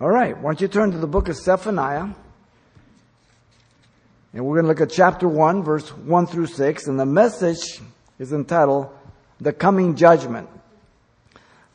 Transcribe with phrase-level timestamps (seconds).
[0.00, 2.08] All right, why don't you turn to the book of Zephaniah?
[4.32, 7.80] And we're going to look at chapter 1, verse 1 through 6, and the message
[8.18, 8.88] is entitled,
[9.40, 10.48] The Coming Judgment.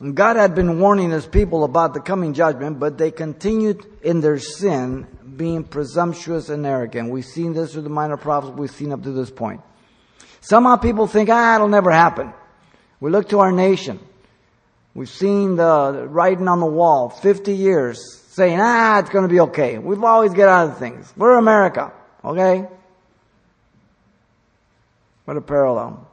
[0.00, 4.20] And God had been warning his people about the coming judgment, but they continued in
[4.20, 5.06] their sin,
[5.38, 7.10] being presumptuous and arrogant.
[7.10, 9.62] We've seen this through the minor prophets, we've seen up to this point.
[10.42, 12.34] Somehow people think, ah, it'll never happen.
[13.00, 13.98] We look to our nation.
[14.94, 19.40] We've seen the writing on the wall, 50 years, saying, ah, it's going to be
[19.40, 19.78] okay.
[19.78, 21.12] We've always get out of things.
[21.16, 21.92] We're America,
[22.24, 22.66] okay?
[25.24, 26.08] What a parallel.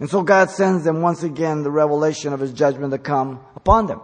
[0.00, 3.86] And so God sends them once again the revelation of His judgment to come upon
[3.86, 4.00] them.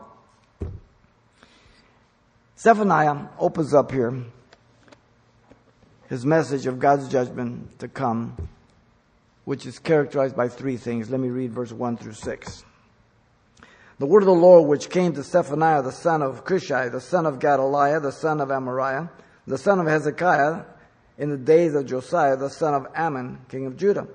[2.59, 4.25] Zephaniah opens up here
[6.09, 8.49] his message of God's judgment to come,
[9.45, 11.11] which is characterized by three things.
[11.11, 12.65] Let me read verse 1 through 6.
[13.99, 17.27] The word of the Lord which came to Zephaniah the son of Cushai, the son
[17.27, 19.09] of Gedaliah, the son of Amariah,
[19.45, 20.63] the son of Hezekiah,
[21.19, 24.07] in the days of Josiah, the son of Amon, king of Judah.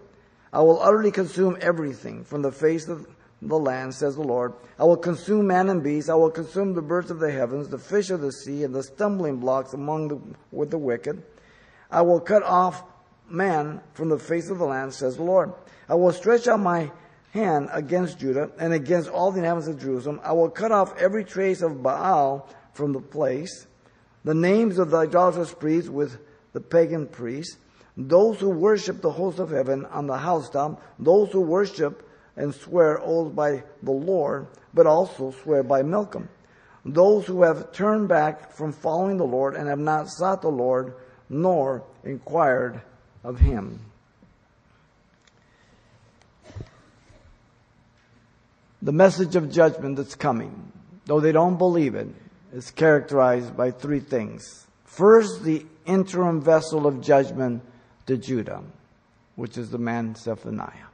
[0.54, 3.06] I will utterly consume everything from the face of
[3.42, 4.54] the land, says the Lord.
[4.80, 6.10] I will consume man and beast.
[6.10, 8.84] I will consume the birds of the heavens, the fish of the sea, and the
[8.84, 10.22] stumbling blocks among the,
[10.54, 11.22] with the wicked.
[11.92, 12.86] I will cut off
[13.28, 15.52] man from the face of the land, says the Lord.
[15.90, 16.90] I will stretch out my
[17.34, 20.22] hand against Judah and against all the inhabitants of Jerusalem.
[20.24, 23.66] I will cut off every trace of Baal from the place,
[24.24, 26.20] the names of the idolatrous priests with
[26.54, 27.58] the pagan priests,
[27.98, 33.00] those who worship the host of heaven on the housetop, those who worship and swear
[33.02, 36.30] oaths by the Lord, but also swear by Milcom,
[36.86, 40.94] those who have turned back from following the Lord and have not sought the Lord,
[41.30, 42.82] nor inquired
[43.24, 43.80] of him.
[48.84, 50.70] The message of judgment that's coming,
[51.06, 52.10] though they don't believe it,
[52.52, 54.68] is characterized by three things.
[54.84, 57.64] First, the interim vessel of judgment
[58.08, 58.62] to Judah,
[59.38, 60.90] which is the man Zephaniah.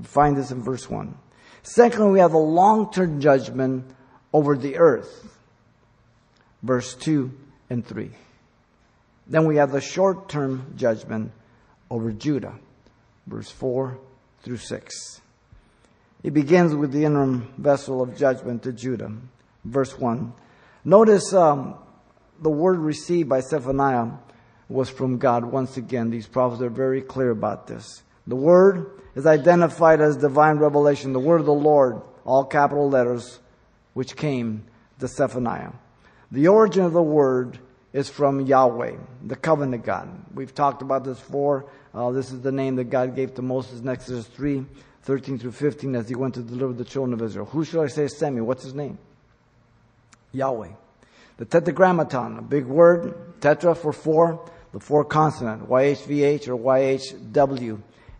[0.00, 1.16] We find this in verse 1.
[1.62, 3.84] Secondly, we have the long term judgment
[4.32, 5.38] over the earth,
[6.64, 7.30] verse 2
[7.70, 8.10] and 3.
[9.28, 11.30] Then we have the short term judgment
[11.88, 12.58] over Judah,
[13.28, 13.96] verse 4
[14.42, 15.20] through 6.
[16.22, 19.10] It begins with the interim vessel of judgment to Judah,
[19.64, 20.32] verse 1.
[20.84, 21.76] Notice um,
[22.40, 24.08] the word received by Zephaniah
[24.68, 25.44] was from God.
[25.44, 28.02] Once again, these prophets are very clear about this.
[28.26, 33.40] The word is identified as divine revelation, the word of the Lord, all capital letters,
[33.94, 34.64] which came
[34.98, 35.72] to Zephaniah.
[36.30, 37.58] The origin of the word
[37.92, 40.08] is from Yahweh, the covenant God.
[40.32, 41.66] We've talked about this before.
[41.92, 44.64] Uh, this is the name that God gave to Moses in Exodus 3,
[45.02, 47.46] 13 through 15 as he went to deliver the children of Israel.
[47.46, 48.42] Who shall I say sent me?
[48.42, 48.98] What's his name?
[50.32, 50.68] Yahweh.
[51.38, 56.56] The tetragrammaton, a big word, tetra for four, the four consonant, YHVH or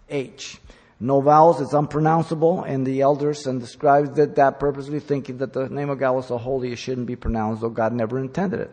[0.08, 0.58] YHWH.
[1.02, 5.54] No vowels, it's unpronounceable, and the elders and the scribes did that purposely, thinking that
[5.54, 8.60] the name of God was so holy it shouldn't be pronounced, though God never intended
[8.60, 8.70] it.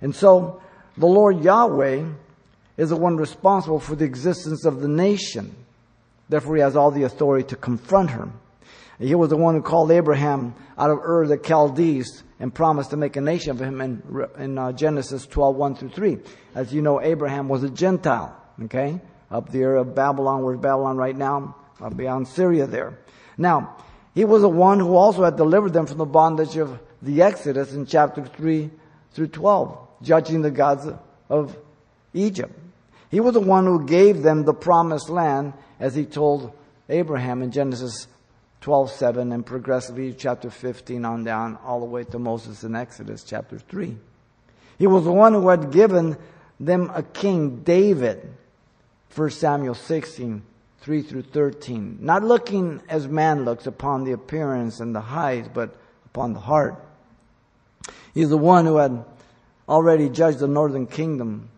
[0.00, 0.62] And so,
[0.96, 2.06] the Lord Yahweh
[2.76, 5.54] is the one responsible for the existence of the nation.
[6.28, 8.28] Therefore, he has all the authority to confront her.
[8.98, 12.96] He was the one who called Abraham out of Ur the Chaldees and promised to
[12.96, 14.02] make a nation of him in,
[14.38, 16.18] in uh, Genesis 12, 1 through 3.
[16.54, 19.00] As you know, Abraham was a Gentile, okay?
[19.30, 21.56] Up there of Babylon, where's Babylon right now?
[21.80, 22.98] Uh, beyond Syria there.
[23.36, 23.76] Now,
[24.14, 27.74] he was the one who also had delivered them from the bondage of the Exodus
[27.74, 28.70] in chapter 3
[29.12, 30.86] through 12, judging the gods
[31.28, 31.56] of
[32.12, 32.56] Egypt.
[33.10, 35.52] He was the one who gave them the promised land
[35.84, 36.50] as he told
[36.88, 38.08] Abraham in Genesis
[38.62, 43.22] 12, 7, and progressively chapter 15 on down, all the way to Moses in Exodus
[43.22, 43.94] chapter 3.
[44.78, 46.16] He was the one who had given
[46.58, 48.32] them a king, David,
[49.14, 50.42] 1 Samuel 16,
[50.80, 51.98] 3 through 13.
[52.00, 56.82] Not looking as man looks upon the appearance and the height, but upon the heart.
[58.14, 59.04] He's the one who had
[59.68, 61.50] already judged the northern kingdom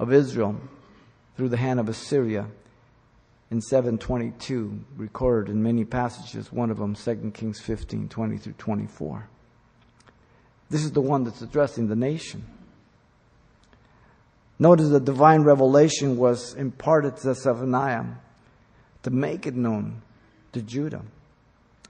[0.00, 0.56] of Israel
[1.36, 2.46] through the hand of Assyria
[3.50, 9.28] in 722 recorded in many passages one of them 2 kings 15 20 through 24
[10.68, 12.44] this is the one that's addressing the nation.
[14.58, 18.04] Notice the divine revelation was imparted to zephaniah
[19.02, 20.02] to make it known
[20.52, 21.02] to judah.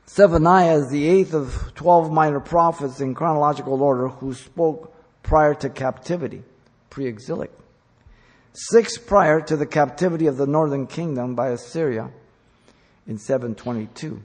[0.08, 5.70] Zephaniah is the eighth of 12 minor prophets in chronological order who spoke prior to
[5.70, 6.42] captivity
[6.90, 7.50] pre-exilic
[8.56, 12.10] six prior to the captivity of the northern kingdom by Assyria
[13.06, 14.22] in 722.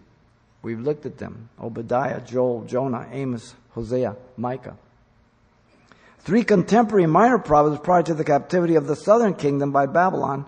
[0.62, 4.78] We've looked at them Obadiah, Joel, Jonah, Amos, Hosea, Micah.
[6.19, 10.45] Three contemporary minor prophets prior to the captivity of the southern kingdom by Babylon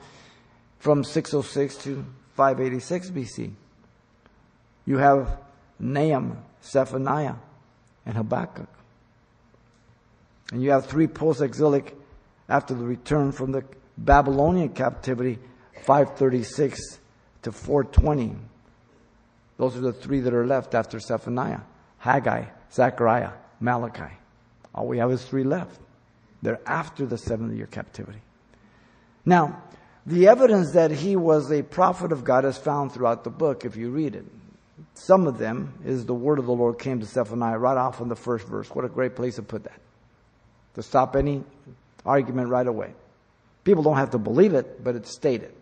[0.80, 2.06] from 606 to
[2.36, 3.52] 586 BC.
[4.86, 5.38] You have
[5.80, 7.36] Nahum, Zephaniah,
[8.06, 8.68] and Habakkuk.
[10.52, 11.98] And you have three post exilic
[12.50, 13.64] after the return from the
[13.98, 15.40] Babylonian captivity,
[15.86, 17.00] 536
[17.44, 18.36] to 420.
[19.58, 21.62] Those are the three that are left after Zephaniah
[22.00, 23.32] Haggai, Zechariah,
[23.62, 24.14] Malachi.
[24.76, 25.80] All we have is three left.
[26.42, 28.22] They're after the 70 year captivity.
[29.26, 29.62] Now,
[30.06, 33.78] the evidence that he was a prophet of God is found throughout the book if
[33.78, 34.26] you read it.
[34.96, 38.10] Some of them is the word of the Lord came to Zephaniah right off in
[38.10, 38.70] the first verse.
[38.70, 39.80] What a great place to put that.
[40.76, 41.44] To stop any
[42.06, 42.94] argument right away.
[43.64, 45.54] People don't have to believe it, but it's stated.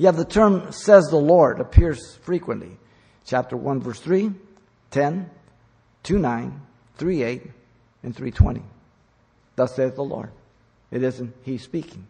[0.00, 2.78] Have the term says the Lord appears frequently.
[3.24, 4.32] Chapter 1 verse 3,
[4.90, 5.30] 10,
[6.02, 6.60] 2 9,
[6.96, 7.42] 3 8,
[8.02, 8.62] and 320.
[9.56, 10.30] Thus saith the Lord.
[10.90, 12.06] It isn't he speaking.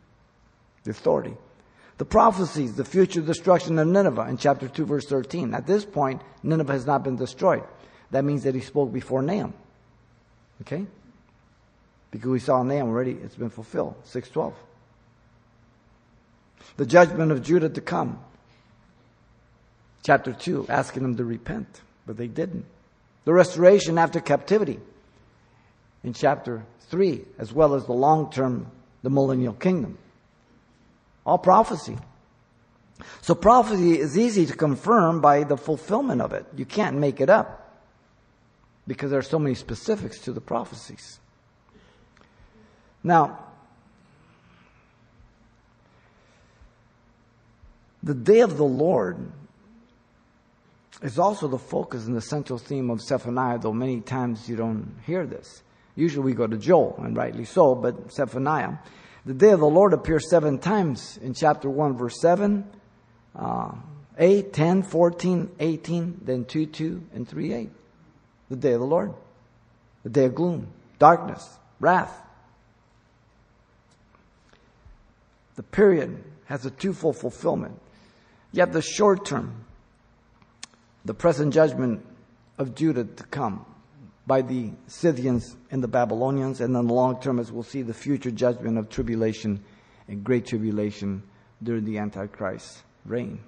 [0.85, 1.35] The authority.
[1.99, 5.53] The prophecies, the future destruction of Nineveh in chapter 2 verse 13.
[5.53, 7.65] At this point, Nineveh has not been destroyed.
[8.11, 9.53] That means that he spoke before Nahum.
[10.63, 10.87] Okay?
[12.11, 13.95] Because we saw Nahum already, it's been fulfilled.
[14.05, 14.55] 612.
[16.77, 18.19] The judgment of Judah to come.
[20.03, 22.65] Chapter 2, asking them to repent, but they didn't.
[23.25, 24.81] The restoration after captivity
[26.03, 28.71] in chapter 3, as well as the long term,
[29.03, 29.99] the millennial kingdom.
[31.27, 31.99] All prophecy.
[33.21, 36.47] So prophecy is easy to confirm by the fulfillment of it.
[36.57, 37.83] You can't make it up
[38.87, 41.19] because there are so many specifics to the prophecies.
[43.03, 43.39] Now,
[48.03, 49.31] the day of the Lord
[51.03, 54.97] is also the focus and the central theme of Zephaniah, though many times you don't
[55.07, 55.63] hear this.
[55.97, 58.79] Usually we go to Joel, and rightly so, but Zephaniah.
[59.27, 62.65] The day of the Lord appears seven times in chapter 1, verse 7,
[63.37, 63.73] uh,
[64.19, 67.71] 8, 10, 14, 18, then 2, 2, and 3, 8.
[68.51, 69.15] The day of the Lord.
[70.03, 70.69] The day of gloom,
[70.99, 71.47] darkness,
[71.79, 72.15] wrath.
[75.61, 77.79] The period has a twofold fulfillment.
[78.51, 79.67] Yet the short term,
[81.05, 82.03] the present judgment
[82.57, 83.67] of Judah to come
[84.27, 87.93] by the Scythians and the Babylonians, and then the long term, as we'll see, the
[87.93, 89.63] future judgment of tribulation
[90.09, 91.25] and great tribulation
[91.63, 93.39] during the Antichrist reign.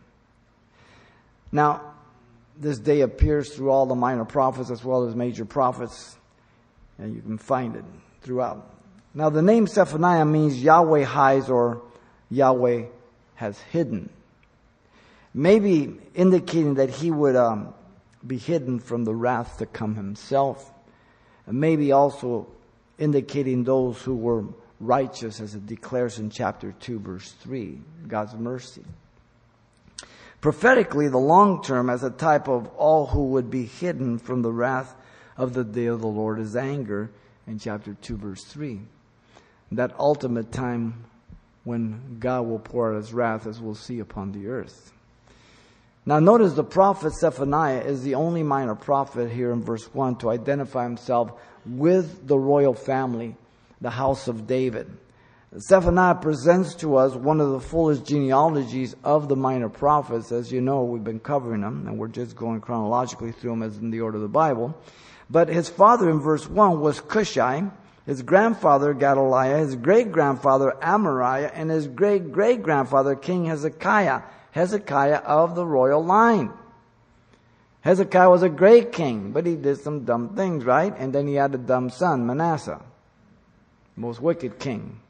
[1.51, 1.95] Now,
[2.59, 6.15] this day appears through all the minor prophets as well as major prophets,
[6.99, 7.85] and you can find it
[8.21, 8.69] throughout.
[9.15, 11.81] Now, the name Zephaniah means Yahweh hides or
[12.33, 12.85] Yahweh
[13.35, 14.09] has hidden.
[15.35, 17.75] Maybe indicating that he would um,
[18.27, 20.73] be hidden from the wrath to come himself.
[21.47, 22.49] And maybe also
[22.99, 24.45] indicating those who were
[24.81, 28.83] righteous, as it declares in chapter 2, verse 3, God's mercy.
[30.41, 34.53] Prophetically, the long term as a type of all who would be hidden from the
[34.53, 34.95] wrath
[35.37, 37.11] of the day of the Lord is anger
[37.47, 38.81] in chapter 2, verse 3.
[39.73, 41.05] That ultimate time
[41.65, 44.93] when God will pour out his wrath, as we'll see upon the earth.
[46.05, 50.31] Now notice the prophet Zephaniah is the only minor prophet here in verse 1 to
[50.31, 51.33] identify himself
[51.65, 53.37] with the royal family,
[53.81, 54.91] the house of David.
[55.59, 60.33] Zephaniah presents to us one of the fullest genealogies of the minor prophets.
[60.33, 63.77] As you know, we've been covering them, and we're just going chronologically through them as
[63.77, 64.75] in the order of the Bible.
[65.31, 67.71] But his father in verse 1 was Cushai,
[68.07, 74.23] his grandfather Gedaliah, his great grandfather Amariah, and his great great grandfather King Hezekiah.
[74.51, 76.53] Hezekiah of the royal line.
[77.81, 80.95] Hezekiah was a great king, but he did some dumb things, right?
[80.97, 82.81] And then he had a dumb son, Manasseh,
[83.97, 85.01] most wicked king.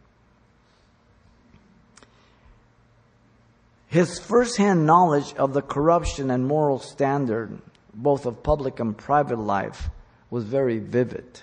[3.88, 7.60] His first-hand knowledge of the corruption and moral standard,
[7.92, 9.90] both of public and private life,
[10.30, 11.42] was very vivid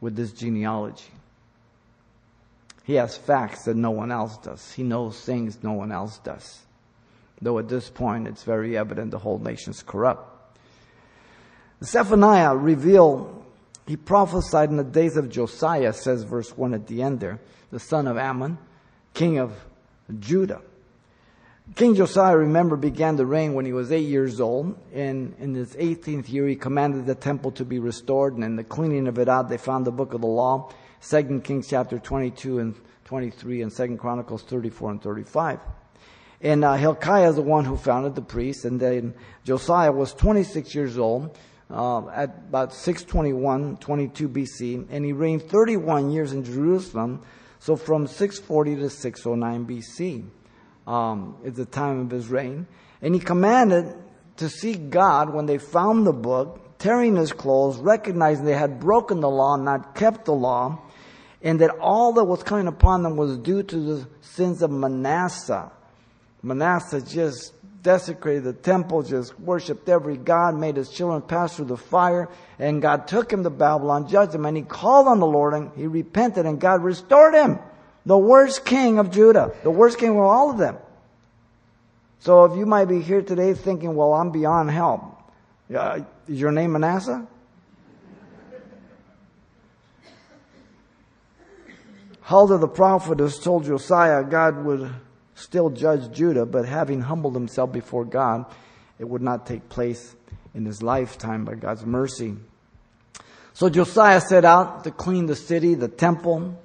[0.00, 1.04] with this genealogy.
[2.84, 4.72] He has facts that no one else does.
[4.72, 6.60] He knows things no one else does
[7.40, 10.32] though at this point it's very evident the whole nation's corrupt.
[11.82, 13.44] Zephaniah revealed,
[13.86, 17.38] he prophesied in the days of Josiah, says verse 1 at the end there,
[17.70, 18.58] the son of Amon,
[19.12, 19.52] king of
[20.18, 20.62] Judah.
[21.74, 24.78] King Josiah, remember, began to reign when he was eight years old.
[24.94, 28.34] And in his 18th year, he commanded the temple to be restored.
[28.34, 30.70] And in the cleaning of it out, they found the book of the law,
[31.06, 35.58] 2 Kings chapter 22 and 23, and 2 Chronicles 34 and 35.
[36.40, 38.64] And uh, Hilkiah is the one who founded the priests.
[38.64, 41.36] And then Josiah was 26 years old
[41.68, 44.86] uh, at about 621, 22 BC.
[44.88, 47.22] And he reigned 31 years in Jerusalem.
[47.58, 50.30] So from 640 to 609 BC
[50.86, 52.66] um, is the time of his reign.
[53.02, 53.94] And he commanded
[54.36, 59.20] to seek God when they found the book, tearing his clothes, recognizing they had broken
[59.20, 60.80] the law, not kept the law,
[61.42, 65.70] and that all that was coming upon them was due to the sins of Manasseh.
[66.42, 67.52] Manasseh just
[67.82, 72.28] desecrated the temple, just worshiped every god, made his children pass through the fire,
[72.58, 75.70] and God took him to Babylon, judged him, and he called on the Lord, and
[75.76, 77.58] he repented, and God restored him.
[78.06, 80.76] The worst king of Judah, the worst king of all of them.
[82.20, 85.02] So if you might be here today thinking, well, I'm beyond help,
[85.74, 87.26] uh, is your name Manasseh?
[92.22, 94.90] Huldah the prophetess told Josiah God would
[95.34, 98.46] still judge Judah, but having humbled himself before God,
[98.98, 100.16] it would not take place
[100.54, 102.36] in his lifetime by God's mercy.
[103.52, 106.60] So Josiah set out to clean the city, the temple,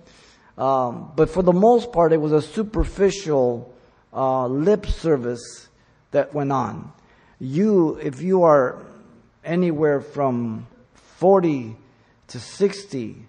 [0.58, 3.74] um, but for the most part, it was a superficial
[4.14, 5.70] uh, lip service
[6.12, 6.92] that went on.
[7.40, 8.86] You, if you are
[9.44, 10.68] anywhere from
[11.18, 11.76] 40
[12.28, 13.26] to 60,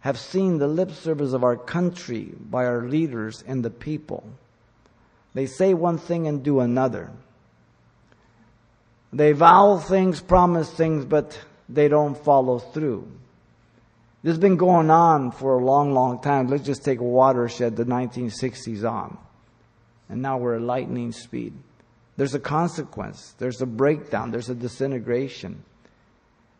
[0.00, 4.24] have seen the lip service of our country by our leaders and the people.
[5.34, 7.10] They say one thing and do another.
[9.12, 13.08] They vow things, promise things, but they don't follow through.
[14.22, 16.46] This has been going on for a long, long time.
[16.46, 19.18] Let's just take a watershed, the 1960s on.
[20.08, 21.54] And now we're at lightning speed.
[22.16, 23.34] There's a consequence.
[23.38, 24.30] There's a breakdown.
[24.30, 25.64] There's a disintegration.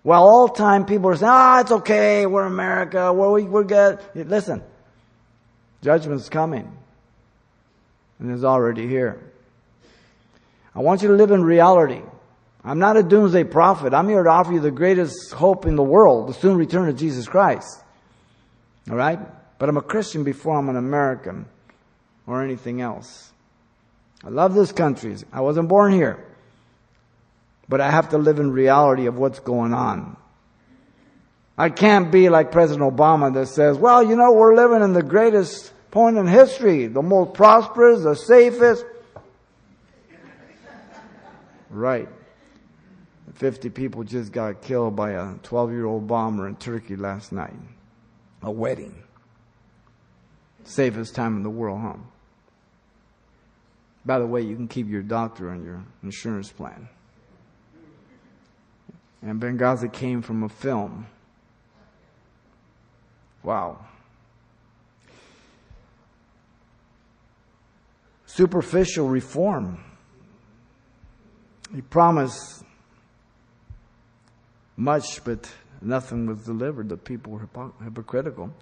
[0.02, 4.00] While all time people are saying, ah, it's okay, we're America, we're, we're good.
[4.14, 4.62] Listen,
[5.82, 6.76] judgment's coming
[8.22, 9.20] and it's already here.
[10.74, 12.00] I want you to live in reality.
[12.64, 13.92] I'm not a doomsday prophet.
[13.92, 16.96] I'm here to offer you the greatest hope in the world, the soon return of
[16.96, 17.82] Jesus Christ.
[18.88, 19.18] All right?
[19.58, 21.46] But I'm a Christian before I'm an American
[22.26, 23.32] or anything else.
[24.24, 25.16] I love this country.
[25.32, 26.24] I wasn't born here.
[27.68, 30.16] But I have to live in reality of what's going on.
[31.58, 35.02] I can't be like President Obama that says, well, you know, we're living in the
[35.02, 38.84] greatest point in history, the most prosperous, the safest.
[41.70, 42.06] Right.
[43.42, 47.56] 50 people just got killed by a 12 year old bomber in Turkey last night.
[48.40, 49.02] A wedding.
[50.62, 51.96] Safest time in the world, huh?
[54.06, 56.88] By the way, you can keep your doctor on your insurance plan.
[59.22, 61.08] And Benghazi came from a film.
[63.42, 63.86] Wow.
[68.24, 69.84] superficial reform.
[71.74, 72.62] He promised
[74.82, 76.88] much, but nothing was delivered.
[76.88, 77.48] The people were
[77.82, 78.52] hypocritical.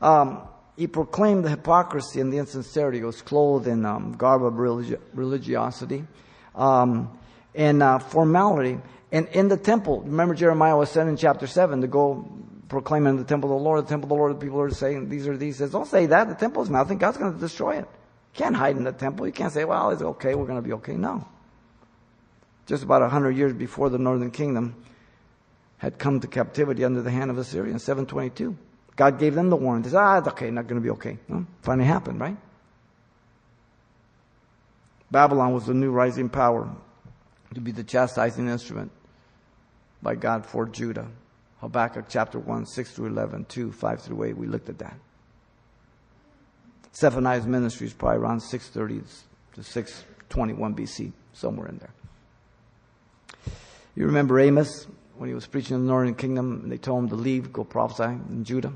[0.00, 0.42] Um,
[0.76, 2.98] he proclaimed the hypocrisy and the insincerity.
[2.98, 6.04] He was clothed in um, garb of religi- religiosity
[6.54, 7.16] um,
[7.54, 8.78] and uh, formality.
[9.12, 12.28] And in the temple, remember Jeremiah was sent in chapter 7 to go
[12.68, 14.70] proclaim in the temple of the Lord, the temple of the Lord, the people are
[14.70, 15.56] saying, these are these.
[15.56, 16.28] He says, don't say that.
[16.28, 16.98] The temple is nothing.
[16.98, 17.84] God's going to destroy it.
[17.84, 19.26] You can't hide in the temple.
[19.26, 20.94] You can't say, well, it's okay, we're going to be okay.
[20.94, 21.24] No.
[22.66, 24.74] Just about a hundred years before the northern kingdom
[25.84, 28.56] had come to captivity under the hand of Assyria in 722.
[28.96, 29.82] God gave them the warning.
[29.82, 31.18] They said, ah, it's okay, not going to be okay.
[31.60, 32.38] Finally happened, right?
[35.10, 36.74] Babylon was the new rising power
[37.52, 38.92] to be the chastising instrument
[40.02, 41.06] by God for Judah.
[41.60, 44.96] Habakkuk chapter 1, 6 through 11, 2, 5 through 8, we looked at that.
[46.96, 49.06] Zephaniah's ministry is probably around 630
[49.54, 51.92] to 621 BC, somewhere in there.
[53.94, 57.08] You remember Amos when he was preaching in the northern kingdom and they told him
[57.10, 58.72] to leave, go prophesy in Judah?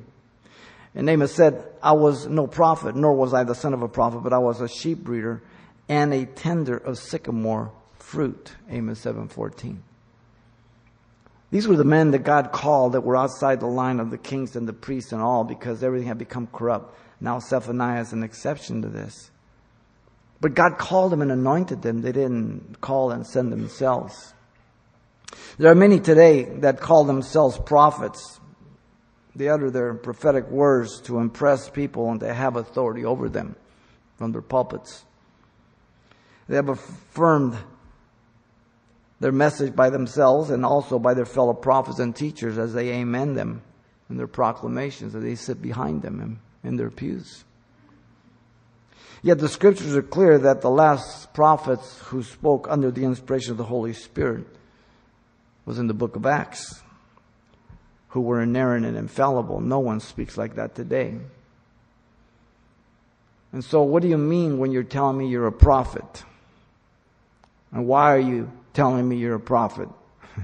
[0.94, 4.20] And Amos said, I was no prophet, nor was I the son of a prophet,
[4.20, 5.42] but I was a sheep breeder
[5.88, 8.54] and a tender of sycamore fruit.
[8.70, 9.78] Amos 7:14.
[11.50, 14.54] These were the men that God called that were outside the line of the kings
[14.54, 16.94] and the priests and all because everything had become corrupt.
[17.20, 19.30] Now Zephaniah is an exception to this.
[20.40, 22.02] But God called them and anointed them.
[22.02, 24.34] They didn't call and send themselves.
[25.58, 28.40] There are many today that call themselves prophets.
[29.34, 33.56] They utter their prophetic words to impress people and they have authority over them
[34.16, 35.04] from their pulpits.
[36.48, 37.56] They have affirmed
[39.20, 43.34] their message by themselves and also by their fellow prophets and teachers as they amen
[43.34, 43.62] them
[44.08, 47.44] in their proclamations as they sit behind them in their pews.
[49.22, 53.58] Yet the scriptures are clear that the last prophets who spoke under the inspiration of
[53.58, 54.46] the Holy Spirit
[55.68, 56.80] was in the book of Acts,
[58.08, 59.60] who were inerrant and infallible.
[59.60, 61.14] No one speaks like that today.
[63.52, 66.24] And so, what do you mean when you're telling me you're a prophet?
[67.70, 69.90] And why are you telling me you're a prophet?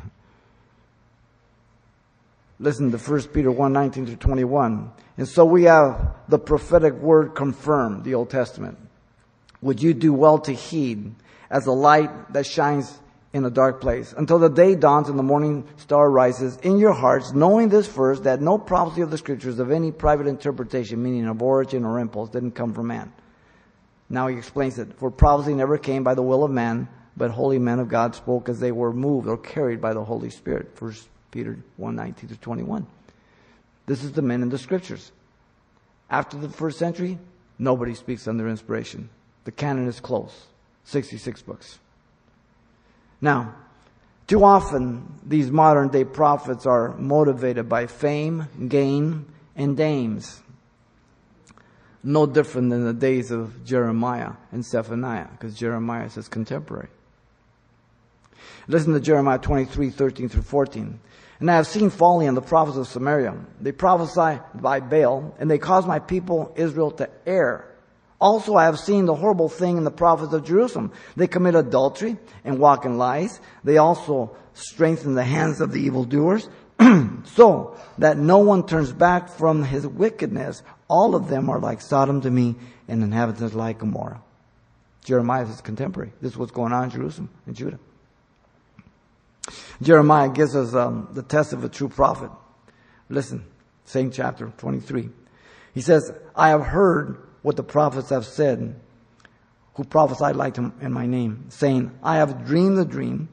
[2.61, 4.93] Listen to 1 Peter 1 19 through 21.
[5.17, 8.77] And so we have the prophetic word confirmed, the Old Testament.
[9.63, 11.15] Would you do well to heed
[11.49, 12.99] as a light that shines
[13.35, 16.93] in a dark place until the day dawns and the morning star rises in your
[16.93, 21.27] hearts, knowing this first, that no prophecy of the scriptures of any private interpretation, meaning
[21.27, 23.13] of origin or impulse, didn't come from man.
[24.09, 24.97] Now he explains it.
[24.99, 28.49] For prophecy never came by the will of man, but holy men of God spoke
[28.49, 30.77] as they were moved or carried by the Holy Spirit.
[30.77, 32.87] First Peter 1 19 to 21.
[33.87, 35.11] This is the men in the scriptures.
[36.09, 37.19] After the first century,
[37.59, 39.11] nobody speaks under inspiration.
[39.43, 40.47] The canon is close
[40.85, 41.81] 66 books.
[43.25, 43.55] Now,
[44.27, 49.25] too often, these modern day prophets are motivated by fame, gain,
[49.57, 50.43] and dames.
[52.03, 56.89] No different than the days of Jeremiah and Zephaniah, because Jeremiah is his contemporary.
[58.69, 61.01] Listen to Jeremiah 23, 13 through 14.
[61.41, 63.35] And I have seen folly in the prophets of Samaria.
[63.59, 67.74] They prophesy by Baal, and they cause my people Israel to err.
[68.21, 70.93] Also, I have seen the horrible thing in the prophets of Jerusalem.
[71.17, 73.41] They commit adultery and walk in lies.
[73.65, 76.49] They also strengthen the hands of the evildoers,
[77.25, 80.63] so that no one turns back from his wickedness.
[80.89, 82.55] All of them are like Sodom to me,
[82.89, 84.23] and inhabitants like Gomorrah.
[85.05, 86.13] Jeremiah is contemporary.
[86.21, 87.79] This is what's going on in Jerusalem and Judah.
[89.83, 92.31] Jeremiah gives us um, the test of a true prophet.
[93.11, 93.45] Listen,
[93.85, 95.11] same chapter 23.
[95.75, 98.75] He says, I have heard what the prophets have said,
[99.75, 103.29] who prophesied like him in my name, saying, I have dreamed the dream.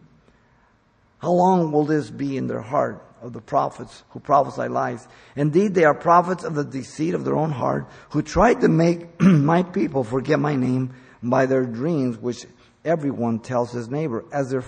[1.20, 5.08] How long will this be in their heart of the prophets who prophesy lies?
[5.38, 9.21] Indeed, they are prophets of the deceit of their own heart, who tried to make
[9.21, 10.93] my people forget my name
[11.24, 12.45] by their dreams, which
[12.84, 14.65] everyone tells his neighbor, as their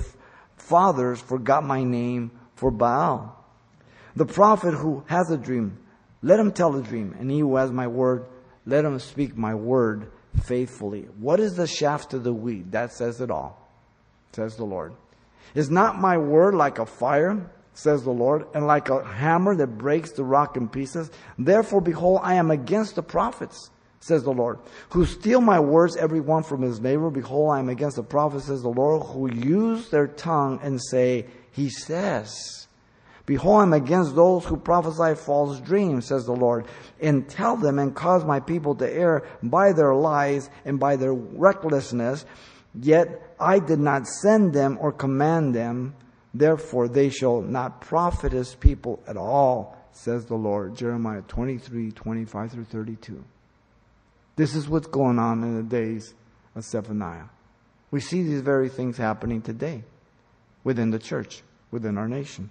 [0.55, 3.43] fathers forgot my name for Baal.
[4.15, 5.79] The prophet who has a dream,
[6.21, 8.25] let him tell the dream, and he who has my word,
[8.65, 10.11] let him speak my word
[10.43, 11.07] faithfully.
[11.19, 12.71] What is the shaft of the wheat?
[12.71, 13.67] That says it all,
[14.31, 14.93] says the Lord.
[15.55, 19.77] Is not my word like a fire, says the Lord, and like a hammer that
[19.77, 21.11] breaks the rock in pieces?
[21.37, 23.69] Therefore, behold, I am against the prophets
[24.03, 27.09] says the Lord, who steal my words, every one from his neighbor.
[27.09, 31.27] Behold, I am against the prophets, says the Lord, who use their tongue and say,
[31.51, 32.62] He says.
[33.25, 36.65] Behold, I am against those who prophesy false dreams, says the Lord,
[37.01, 41.13] and tell them and cause my people to err by their lies and by their
[41.13, 42.25] recklessness.
[42.75, 45.95] Yet I did not send them or command them.
[46.33, 50.75] Therefore, they shall not profit his people at all, says the Lord.
[50.75, 53.23] Jeremiah 23, 25 through 32.
[54.35, 56.13] This is what's going on in the days
[56.55, 57.25] of Zephaniah.
[57.91, 59.83] We see these very things happening today
[60.63, 62.49] within the church, within our nation.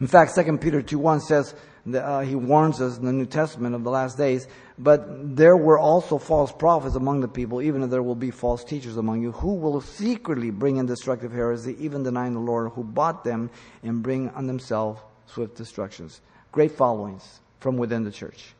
[0.00, 1.54] In fact, 2 Peter 2 1 says,
[1.86, 4.46] that, uh, he warns us in the New Testament of the last days,
[4.78, 8.64] but there were also false prophets among the people, even if there will be false
[8.64, 12.84] teachers among you, who will secretly bring in destructive heresy, even denying the Lord who
[12.84, 13.50] bought them,
[13.82, 16.20] and bring on themselves swift destructions.
[16.52, 18.52] Great followings from within the church.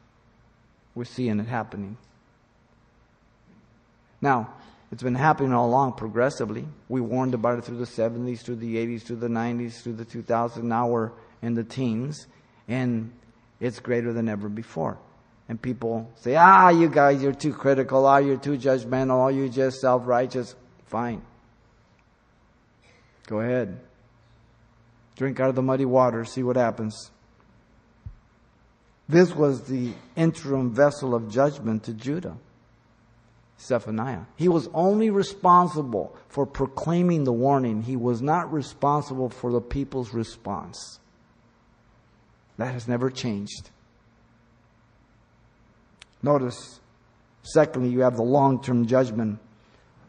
[0.95, 1.97] We're seeing it happening.
[4.21, 4.55] Now,
[4.93, 6.67] it's been happening all along progressively.
[6.89, 10.05] We warned about it through the 70s, through the 80s, through the 90s, through the
[10.05, 10.63] 2000s.
[10.63, 11.11] Now we're
[11.43, 12.27] in the teens,
[12.69, 13.13] and
[13.61, 14.99] it's greater than ever before.
[15.49, 18.07] And people say, ah, you guys, you're too critical.
[18.07, 19.25] Ah, you're too judgmental.
[19.25, 20.55] Ah, you're just self righteous.
[20.87, 21.23] Fine.
[23.27, 23.81] Go ahead.
[25.17, 27.11] Drink out of the muddy water, see what happens.
[29.09, 32.37] This was the interim vessel of judgment to Judah,
[33.61, 34.23] Zephaniah.
[34.37, 37.83] He was only responsible for proclaiming the warning.
[37.83, 41.01] He was not responsible for the people's response.
[42.61, 43.71] That has never changed.
[46.23, 46.79] Notice,
[47.43, 49.39] secondly, you have the long term judgment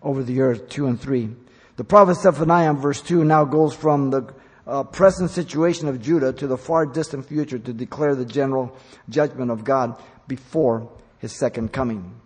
[0.04, 1.30] over the earth, 2 and 3.
[1.78, 4.34] The prophet Zephaniah verse 2 now goes from the
[4.68, 9.50] uh, present situation of Judah to the far distant future to declare the general judgment
[9.50, 9.96] of God
[10.28, 12.20] before his second coming.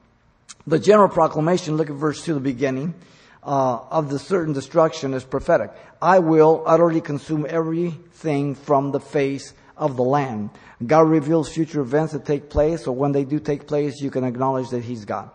[0.66, 2.96] The general proclamation, look at verse 2, the beginning,
[3.44, 5.70] uh, of the certain destruction is prophetic.
[6.02, 10.50] I will utterly consume everything from the face of the land.
[10.86, 14.24] God reveals future events that take place, so when they do take place, you can
[14.24, 15.30] acknowledge that He's God.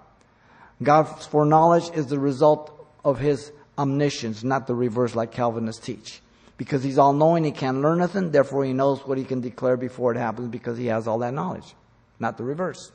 [0.83, 6.21] God's foreknowledge is the result of his omniscience, not the reverse like Calvinists teach.
[6.57, 9.77] Because he's all knowing, he can't learn nothing, therefore he knows what he can declare
[9.77, 11.75] before it happens because he has all that knowledge.
[12.19, 12.93] Not the reverse.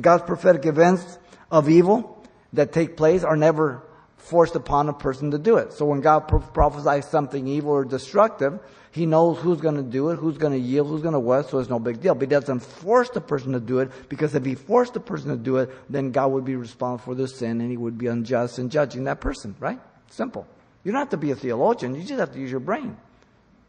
[0.00, 1.18] God's prophetic events
[1.50, 3.82] of evil that take place are never
[4.16, 5.72] forced upon a person to do it.
[5.72, 6.20] So when God
[6.54, 8.58] prophesies something evil or destructive,
[8.94, 11.50] he knows who's going to do it, who's going to yield, who's going to what,
[11.50, 12.14] so it's no big deal.
[12.14, 15.30] But he doesn't force the person to do it because if he forced the person
[15.30, 18.06] to do it, then God would be responsible for the sin and he would be
[18.06, 19.80] unjust in judging that person, right?
[20.10, 20.46] Simple.
[20.84, 22.96] You don't have to be a theologian, you just have to use your brain.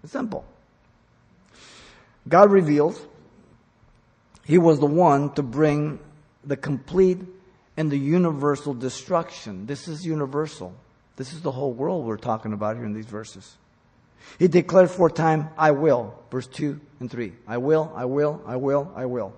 [0.03, 0.45] It's simple.
[2.27, 3.03] God reveals
[4.45, 5.97] he was the one to bring
[6.43, 7.17] the complete
[7.77, 9.65] and the universal destruction.
[9.65, 10.75] This is universal.
[11.15, 13.57] This is the whole world we're talking about here in these verses.
[14.39, 16.17] He declared for time, I will.
[16.31, 17.33] Verse 2 and 3.
[17.47, 19.33] I will, I will, I will, I will.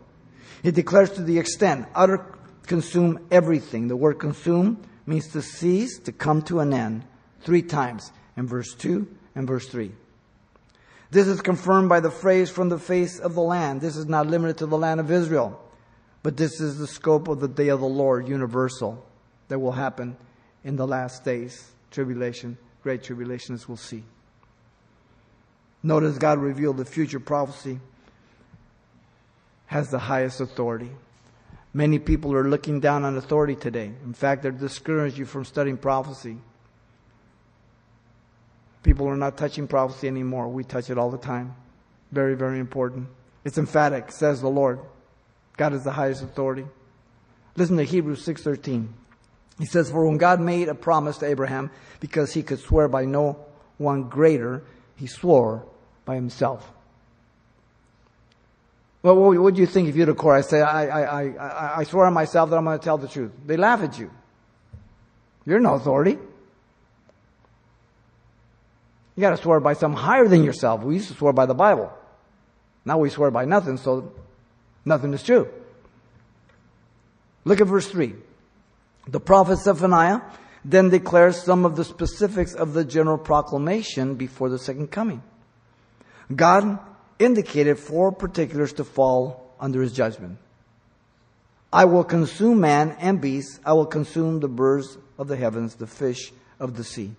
[0.63, 2.26] He declares to the extent, utter,
[2.65, 3.88] consume everything.
[3.88, 7.06] The word consume means to cease, to come to an end.
[7.41, 9.91] Three times in verse 2 and verse 3.
[11.10, 13.80] This is confirmed by the phrase from the face of the land.
[13.80, 15.62] This is not limited to the land of Israel.
[16.23, 19.06] But this is the scope of the day of the Lord, universal,
[19.47, 20.17] that will happen
[20.63, 21.71] in the last days.
[21.91, 24.04] Tribulation, great tribulation, as we'll see.
[25.88, 27.80] Notice God revealed the future prophecy
[29.67, 30.91] has the highest authority.
[31.73, 33.93] Many people are looking down on authority today.
[34.04, 36.39] In fact, they're discouraging you from studying prophecy.
[38.84, 40.50] People are not touching prophecy anymore.
[40.50, 41.56] We touch it all the time.
[42.12, 43.08] Very, very important.
[43.45, 44.82] It's emphatic, says the Lord.
[45.56, 46.65] God is the highest authority.
[47.56, 48.93] Listen to Hebrews 6:13.
[49.58, 51.71] He says, "For when God made a promise to Abraham,
[52.02, 53.38] because he could swear by no
[53.78, 54.63] one greater,
[54.97, 55.63] he swore
[56.08, 56.67] by himself."
[59.04, 60.39] Well, what would you think if you had a court?
[60.39, 63.08] I say, I, I, I, I swear on myself that I'm going to tell the
[63.08, 63.32] truth.
[63.46, 64.10] They laugh at you.
[65.46, 66.17] You're no authority.
[69.15, 70.82] You got to swear by something higher than yourself.
[70.82, 71.93] We used to swear by the Bible.
[72.86, 74.12] Now we swear by nothing, so
[74.88, 75.50] Nothing is true.
[77.43, 78.15] Look at verse 3.
[79.10, 80.22] The prophet Zephaniah
[80.63, 85.22] then declares some of the specifics of the general proclamation before the second coming.
[86.34, 86.80] God
[87.20, 90.38] indicated four particulars to fall under his judgment.
[91.72, 93.60] I will consume man and beast.
[93.66, 97.12] I will consume the birds of the heavens, the fish of the sea.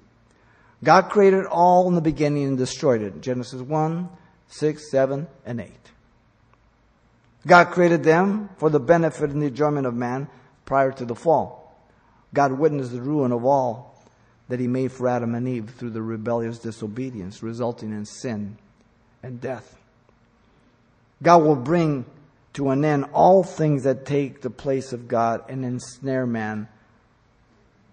[0.82, 3.20] God created all in the beginning and destroyed it.
[3.20, 4.08] Genesis 1,
[4.48, 5.72] 6, 7, and 8.
[7.46, 10.28] God created them for the benefit and the enjoyment of man
[10.64, 11.74] prior to the fall.
[12.34, 14.02] God witnessed the ruin of all
[14.48, 18.56] that he made for Adam and Eve through the rebellious disobedience, resulting in sin
[19.22, 19.76] and death.
[21.22, 22.04] God will bring
[22.54, 26.68] to an end all things that take the place of God and ensnare man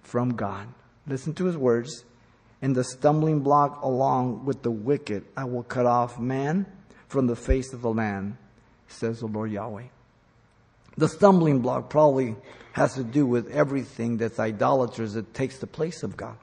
[0.04, 0.68] from God.
[1.08, 2.06] Listen to his words.
[2.62, 6.66] In the stumbling block along with the wicked, I will cut off man
[7.08, 8.38] from the face of the land
[8.88, 9.84] says the Lord Yahweh.
[10.98, 12.36] The stumbling block probably
[12.74, 16.38] has to do with everything that's idolatrous that takes the place of God.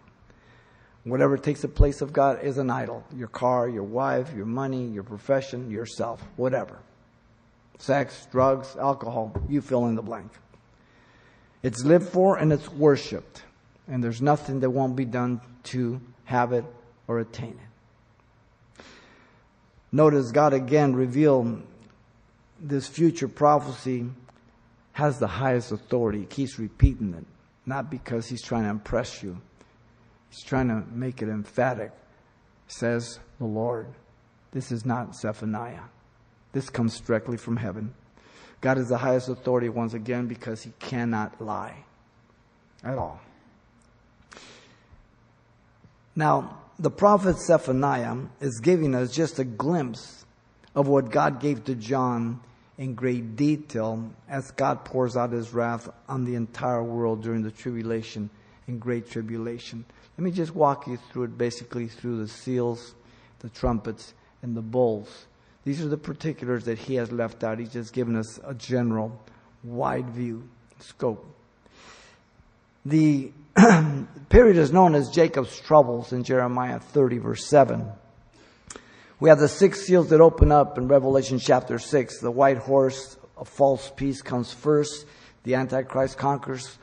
[1.05, 3.05] Whatever takes the place of God is an idol.
[3.17, 6.79] Your car, your wife, your money, your profession, yourself, whatever.
[7.79, 10.31] Sex, drugs, alcohol, you fill in the blank.
[11.63, 13.43] It's lived for and it's worshiped.
[13.89, 16.65] And there's nothing that won't be done to have it
[17.09, 18.85] or attain it.
[19.91, 21.63] Notice God again revealed
[22.61, 24.09] this future prophecy
[24.93, 26.21] has the highest authority.
[26.21, 27.25] He keeps repeating it,
[27.67, 29.39] not because he's trying to impress you.
[30.33, 31.93] He's trying to make it emphatic,
[32.67, 33.87] says the Lord.
[34.53, 35.85] This is not Zephaniah.
[36.53, 37.93] This comes directly from heaven.
[38.63, 41.85] God is the highest authority once again because he cannot lie
[42.83, 43.21] at all.
[46.17, 50.25] Now, the prophet Zephaniah is giving us just a glimpse
[50.75, 52.41] of what God gave to John
[52.79, 57.51] in great detail as God pours out his wrath on the entire world during the
[57.51, 58.31] tribulation
[58.67, 59.85] and great tribulation.
[60.17, 62.95] Let me just walk you through it basically through the seals,
[63.41, 65.27] the trumpets, and the bowls.
[65.65, 67.59] These are the particulars that he has left out.
[67.59, 69.21] He's just given us a general,
[69.63, 70.49] wide view,
[70.81, 71.25] scope.
[72.85, 73.33] The
[74.29, 77.87] period is known as Jacob's troubles in Jeremiah 30, verse 7.
[79.21, 82.19] We have the six seals that open up in Revelation chapter 6.
[82.19, 85.07] The white horse of false peace comes first.
[85.45, 86.77] The Antichrist conquers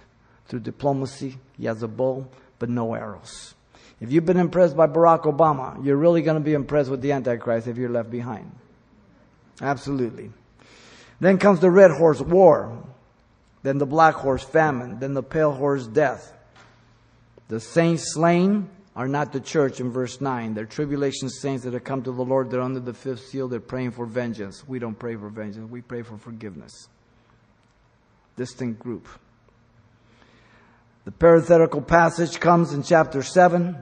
[0.48, 1.38] through diplomacy.
[1.58, 2.30] He has a bow,
[2.60, 3.56] but no arrows.
[4.00, 7.12] If you've been impressed by Barack Obama, you're really going to be impressed with the
[7.12, 8.52] Antichrist if you're left behind.
[9.62, 10.32] Absolutely.
[11.20, 12.84] Then comes the red horse war.
[13.62, 16.32] then the black horse famine, then the pale horse death.
[17.50, 20.54] The saints slain are not the church in verse 9.
[20.54, 22.50] They're tribulation saints that have come to the Lord.
[22.50, 23.48] They're under the fifth seal.
[23.48, 24.68] They're praying for vengeance.
[24.68, 25.70] We don't pray for vengeance.
[25.70, 26.88] We pray for forgiveness.
[28.38, 29.08] Distinct group.
[31.10, 33.76] The parenthetical passage comes in chapter 7.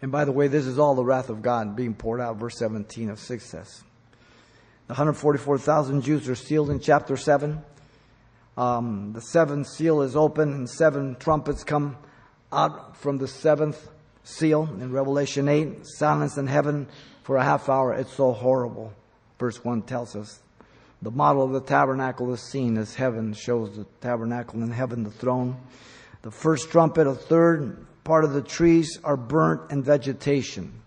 [0.00, 2.56] And by the way, this is all the wrath of God being poured out, verse
[2.56, 3.82] 17 of 6 says.
[4.86, 7.64] The 144,000 Jews are sealed in chapter 7.
[8.56, 11.96] Um, the seventh seal is open and seven trumpets come
[12.52, 13.88] out from the seventh
[14.22, 15.80] seal in Revelation 8.
[15.82, 16.86] Silence in heaven
[17.24, 17.92] for a half hour.
[17.92, 18.92] It's so horrible.
[19.40, 20.40] Verse 1 tells us.
[21.02, 25.10] The model of the tabernacle is seen as heaven shows the tabernacle in heaven, the
[25.10, 25.56] throne.
[26.22, 30.82] The first trumpet, a third part of the trees are burnt and vegetation.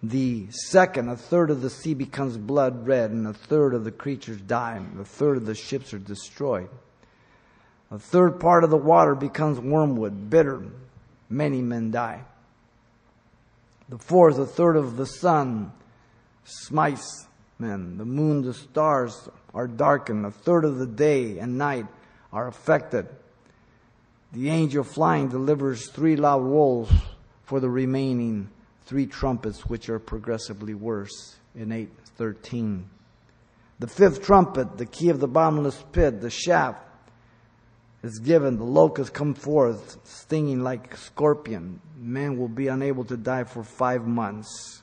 [0.00, 3.90] The second, a third of the sea becomes blood red, and a third of the
[3.90, 6.68] creatures die, and a third of the ships are destroyed.
[7.90, 10.62] A third part of the water becomes wormwood, bitter.
[11.28, 12.22] Many men die.
[13.88, 15.72] The fourth, a third of the sun
[16.44, 17.26] smites
[17.58, 17.98] men.
[17.98, 20.26] The moon, the stars are darkened.
[20.26, 21.86] A third of the day and night
[22.32, 23.08] are affected.
[24.32, 26.92] The angel flying delivers three loud wolves
[27.44, 28.50] for the remaining
[28.84, 32.88] three trumpets, which are progressively worse in 813.
[33.78, 36.82] The fifth trumpet, the key of the bottomless pit, the shaft,
[38.02, 38.56] is given.
[38.56, 41.80] The locusts come forth, stinging like scorpion.
[41.98, 44.82] Men will be unable to die for five months.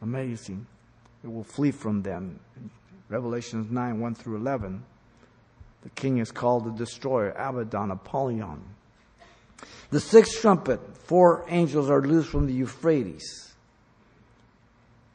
[0.00, 0.66] Amazing.
[1.24, 2.38] It will flee from them.
[3.08, 4.84] Revelations 9 1 through 11.
[5.82, 8.62] The king is called the destroyer, Abaddon, Apollyon.
[9.90, 13.54] The sixth trumpet, four angels are loosed from the Euphrates.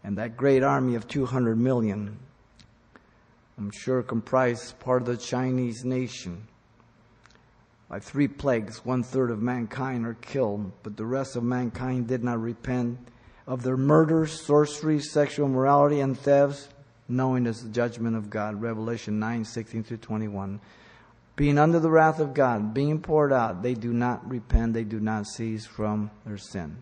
[0.04, 2.18] And that great army of 200 million,
[3.58, 6.48] I'm sure comprised part of the Chinese nation.
[7.88, 12.24] By three plagues, one third of mankind are killed, but the rest of mankind did
[12.24, 12.98] not repent
[13.48, 16.70] of their murders, sorcery, sexual immorality, and thefts,
[17.08, 18.62] knowing as the judgment of God.
[18.62, 20.60] Revelation 9 16 through 21
[21.40, 25.00] being under the wrath of God, being poured out, they do not repent, they do
[25.00, 26.76] not cease from their sin.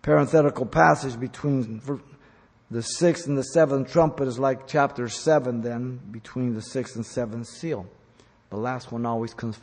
[0.00, 1.82] Parenthetical passage between
[2.70, 7.04] the sixth and the seventh trumpet is like chapter seven, then, between the sixth and
[7.04, 7.84] seventh seal.
[8.48, 9.58] The last one always comes,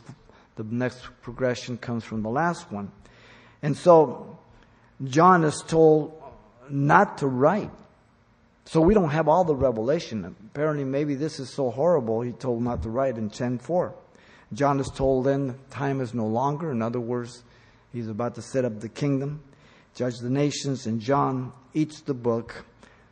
[0.58, 2.92] the next progression comes from the last one.
[3.62, 4.40] And so,
[5.04, 6.22] John is told
[6.70, 7.72] not to write
[8.66, 10.36] so we don't have all the revelation.
[10.54, 13.94] Apparently, maybe this is so horrible, he told not to write in 10.4.
[14.54, 16.72] John is told then time is no longer.
[16.72, 17.44] In other words,
[17.92, 19.42] he's about to set up the kingdom,
[19.96, 22.66] judge the nations, and John eats the book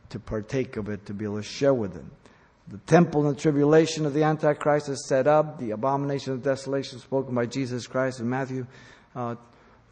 [0.10, 2.12] to partake of it, to be able to share with them.
[2.68, 5.60] The temple and the tribulation of the Antichrist is set up.
[5.60, 8.68] The abomination of desolation spoken by Jesus Christ in Matthew
[9.14, 9.36] uh,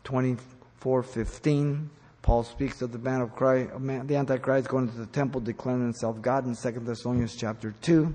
[0.03, 1.89] 24, 15.
[2.21, 6.21] Paul speaks of the man of Christ, the Antichrist going to the temple declaring himself
[6.21, 8.13] God in 2 Thessalonians chapter 2.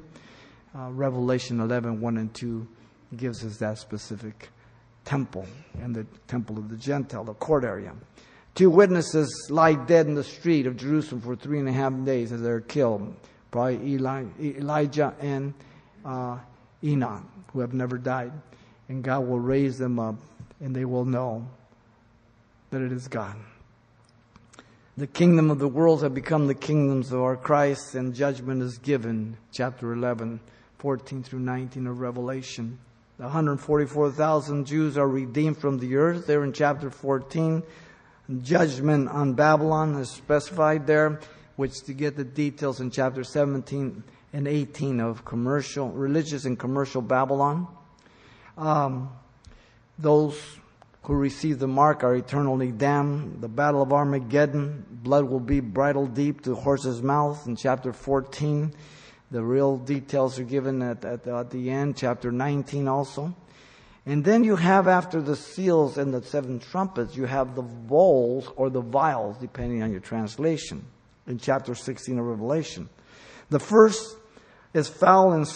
[0.75, 2.66] Uh, Revelation 11, 1 and 2
[3.16, 4.51] gives us that specific
[5.05, 5.47] temple
[5.81, 7.92] and the temple of the Gentile, the court area.
[8.55, 12.33] Two witnesses lie dead in the street of Jerusalem for three and a half days
[12.33, 13.14] as they're killed.
[13.51, 15.55] Probably Eli, Elijah and
[16.05, 16.38] uh,
[16.85, 18.33] Enoch, who have never died.
[18.88, 20.16] And God will raise them up
[20.61, 21.47] and they will know
[22.73, 23.37] that it is God.
[24.97, 28.79] The kingdom of the world have become the kingdoms of our Christ, and judgment is
[28.79, 29.37] given.
[29.53, 30.41] Chapter 11,
[30.79, 32.79] 14 through 19 of Revelation.
[33.19, 36.27] The 144,000 Jews are redeemed from the earth.
[36.27, 37.63] There in chapter 14.
[38.43, 41.21] Judgment on Babylon is specified there,
[41.57, 47.03] which to get the details in chapter 17 and 18 of commercial, religious and commercial
[47.03, 47.67] Babylon.
[48.57, 49.11] Um,
[49.99, 50.41] those
[51.03, 53.41] who receive the mark are eternally damned.
[53.41, 58.73] The battle of Armageddon, blood will be bridle deep to horse's mouth in chapter 14.
[59.31, 63.35] The real details are given at, at, at the end, chapter 19 also.
[64.05, 68.49] And then you have after the seals and the seven trumpets, you have the bowls
[68.57, 70.85] or the vials, depending on your translation,
[71.27, 72.88] in chapter 16 of Revelation.
[73.51, 74.17] The first
[74.75, 75.47] is foul and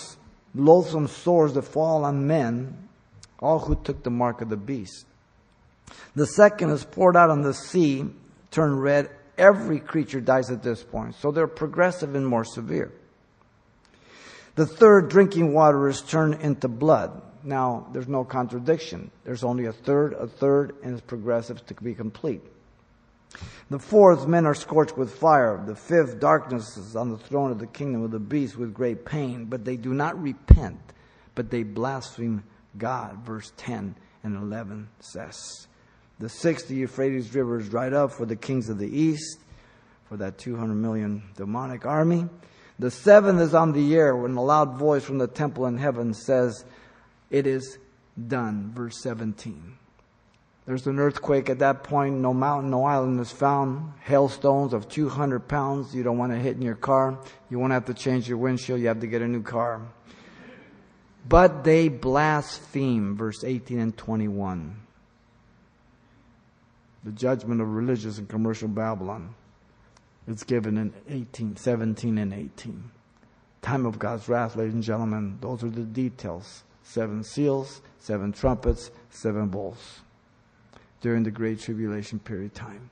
[0.55, 2.89] loathsome sores that fall on men,
[3.41, 5.07] all who took the mark of the beast.
[6.15, 8.05] The second is poured out on the sea,
[8.51, 9.11] turned red.
[9.39, 11.15] Every creature dies at this point.
[11.17, 12.93] So they're progressive and more severe.
[14.55, 17.21] The third, drinking water, is turned into blood.
[17.45, 19.11] Now, there's no contradiction.
[19.25, 22.41] There's only a third, a third, and it's progressive to be complete.
[23.69, 25.63] The fourth, men are scorched with fire.
[25.67, 29.05] The fifth, darkness is on the throne of the kingdom of the beast with great
[29.05, 29.45] pain.
[29.45, 30.81] But they do not repent,
[31.35, 32.45] but they blaspheme
[32.79, 33.19] God.
[33.25, 33.95] Verse 10
[34.25, 35.67] and 11 says.
[36.19, 39.39] The sixth, the Euphrates River is dried up for the kings of the east,
[40.09, 42.27] for that 200 million demonic army.
[42.79, 46.15] The seventh is on the air when a loud voice from the temple in heaven
[46.15, 46.65] says,
[47.31, 47.79] It is
[48.29, 48.73] done.
[48.75, 49.77] Verse 17.
[50.65, 52.17] There's an earthquake at that point.
[52.17, 53.93] No mountain, no island is found.
[54.01, 55.95] Hailstones of 200 pounds.
[55.95, 57.19] You don't want to hit in your car.
[57.51, 58.81] You won't have to change your windshield.
[58.81, 59.83] You have to get a new car.
[61.29, 63.17] But they blaspheme.
[63.17, 64.86] Verse 18 and 21
[67.07, 69.33] the judgment of religious and commercial Babylon.
[70.27, 72.91] It's given in 18, 17 and 18.
[73.63, 76.65] Time of God's wrath, ladies and gentlemen, those are the details.
[76.83, 80.01] Seven seals, seven trumpets, seven bowls
[81.01, 82.91] during the great tribulation period time.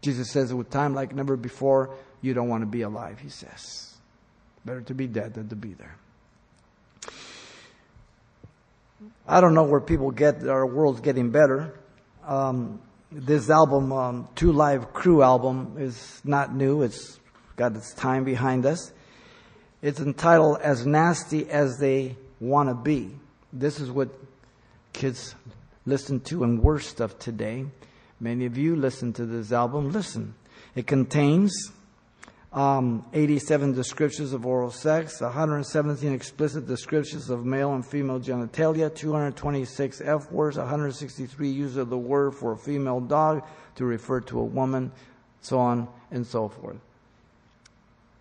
[0.00, 3.94] Jesus says, with time like never before, you don't want to be alive, he says.
[4.64, 5.96] Better to be dead than to be there.
[9.28, 11.78] I don't know where people get our world's getting better.
[12.26, 12.80] Um,
[13.14, 16.82] this album, um, Two Live Crew album, is not new.
[16.82, 17.20] It's
[17.56, 18.92] got its time behind us.
[19.82, 23.10] It's entitled As Nasty as They Want to Be.
[23.52, 24.08] This is what
[24.92, 25.34] kids
[25.84, 27.66] listen to and worse stuff today.
[28.18, 29.92] Many of you listen to this album.
[29.92, 30.34] Listen.
[30.74, 31.52] It contains
[32.52, 40.02] um, 87 descriptions of oral sex, 117 explicit descriptions of male and female genitalia, 226
[40.02, 43.42] F words, 163 use of the word for a female dog
[43.76, 44.92] to refer to a woman,
[45.40, 46.76] so on and so forth.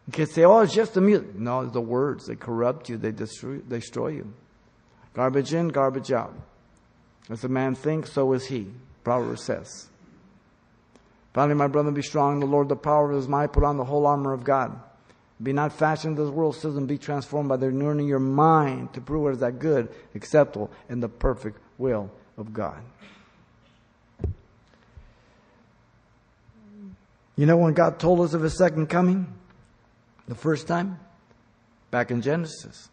[0.07, 1.35] You can say, oh, it's just the music.
[1.35, 2.25] No, it's the words.
[2.25, 2.97] They corrupt you.
[2.97, 4.33] They destroy, they destroy you.
[5.13, 6.33] Garbage in, garbage out.
[7.29, 8.67] As a man thinks, so is he.
[9.03, 9.90] Proverbs says.
[11.33, 13.53] Finally, my brother, be strong in the Lord, the power of his might.
[13.53, 14.77] Put on the whole armor of God.
[15.41, 16.85] Be not fashioned to this world system.
[16.85, 20.69] Be transformed by the renewing of your mind to prove what is that good, acceptable,
[20.89, 22.81] and the perfect will of God.
[27.37, 29.33] You know when God told us of his second coming?
[30.27, 30.99] The first time?
[31.89, 32.89] Back in Genesis.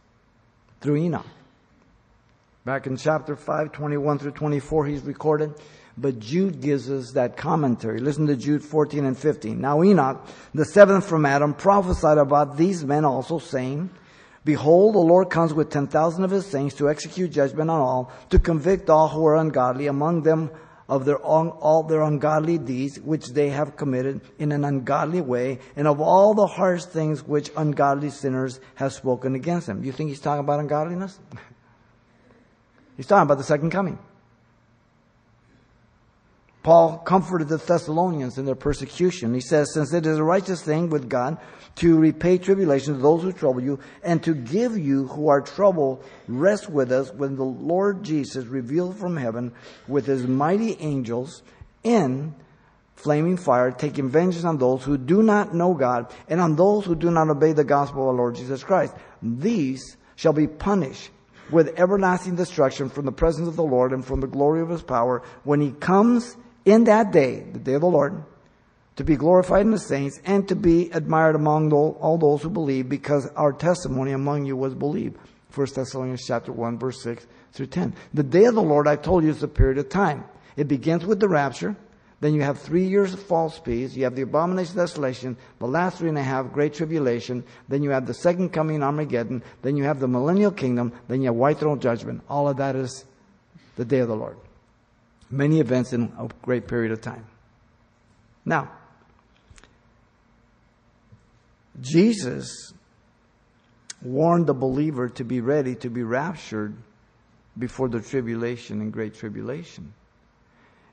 [0.80, 1.26] Through Enoch.
[2.64, 5.54] Back in chapter 5, 21 through 24, he's recorded
[6.00, 8.00] but Jude gives us that commentary.
[8.00, 9.60] Listen to Jude 14 and 15.
[9.60, 13.90] Now Enoch, the seventh from Adam, prophesied about these men also, saying,
[14.44, 18.12] Behold, the Lord comes with ten thousand of his saints to execute judgment on all,
[18.30, 20.50] to convict all who are ungodly, among them
[20.88, 25.86] of their all their ungodly deeds which they have committed in an ungodly way, and
[25.86, 29.84] of all the harsh things which ungodly sinners have spoken against them.
[29.84, 31.18] You think he's talking about ungodliness?
[32.96, 33.98] he's talking about the second coming.
[36.68, 39.32] Paul comforted the Thessalonians in their persecution.
[39.32, 41.38] He says, Since it is a righteous thing with God
[41.76, 46.04] to repay tribulation to those who trouble you, and to give you who are troubled
[46.26, 49.54] rest with us when the Lord Jesus revealed from heaven
[49.86, 51.42] with his mighty angels
[51.84, 52.34] in
[52.96, 56.94] flaming fire, taking vengeance on those who do not know God and on those who
[56.94, 58.94] do not obey the gospel of our Lord Jesus Christ.
[59.22, 61.08] These shall be punished
[61.50, 64.82] with everlasting destruction from the presence of the Lord and from the glory of his
[64.82, 68.22] power when he comes in that day, the day of the Lord,
[68.96, 72.88] to be glorified in the saints and to be admired among all those who believe
[72.88, 75.16] because our testimony among you was believed.
[75.54, 77.94] 1 Thessalonians chapter 1 verse 6 through 10.
[78.12, 80.24] The day of the Lord, I told you, is a period of time.
[80.56, 81.76] It begins with the rapture.
[82.20, 83.94] Then you have three years of false peace.
[83.94, 87.44] You have the abomination of desolation, the last three and a half, great tribulation.
[87.68, 89.44] Then you have the second coming Armageddon.
[89.62, 90.92] Then you have the millennial kingdom.
[91.06, 92.22] Then you have white throne judgment.
[92.28, 93.04] All of that is
[93.76, 94.36] the day of the Lord
[95.30, 97.26] many events in a great period of time.
[98.44, 98.70] Now,
[101.80, 102.72] Jesus
[104.02, 106.74] warned the believer to be ready to be raptured
[107.58, 109.92] before the tribulation and great tribulation.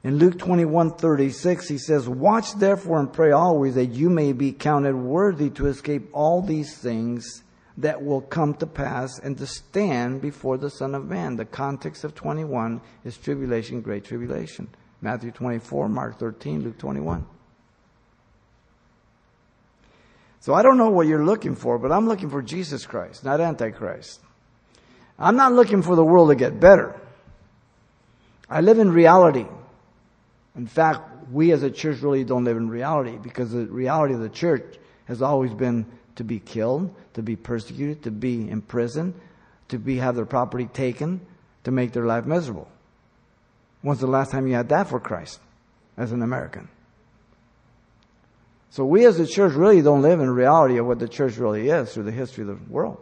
[0.04, 4.52] In Luke 21 36, he says, Watch therefore and pray always that you may be
[4.52, 7.42] counted worthy to escape all these things
[7.78, 11.36] that will come to pass and to stand before the Son of Man.
[11.36, 14.70] The context of 21 is tribulation, great tribulation.
[15.02, 17.26] Matthew 24, Mark 13, Luke 21.
[20.40, 23.42] So I don't know what you're looking for, but I'm looking for Jesus Christ, not
[23.42, 24.22] Antichrist.
[25.18, 27.00] I'm not looking for the world to get better.
[28.50, 29.48] I live in reality.
[30.56, 34.20] In fact, we as a church really don't live in reality because the reality of
[34.20, 35.86] the church has always been
[36.16, 39.14] to be killed, to be persecuted, to be imprisoned,
[39.70, 41.22] to be have their property taken,
[41.64, 42.68] to make their life miserable.
[43.82, 45.40] When's the last time you had that for Christ
[45.98, 46.70] as an American?
[48.70, 51.70] So we as a church really don't live in reality of what the church really
[51.70, 52.98] is through the history of the world.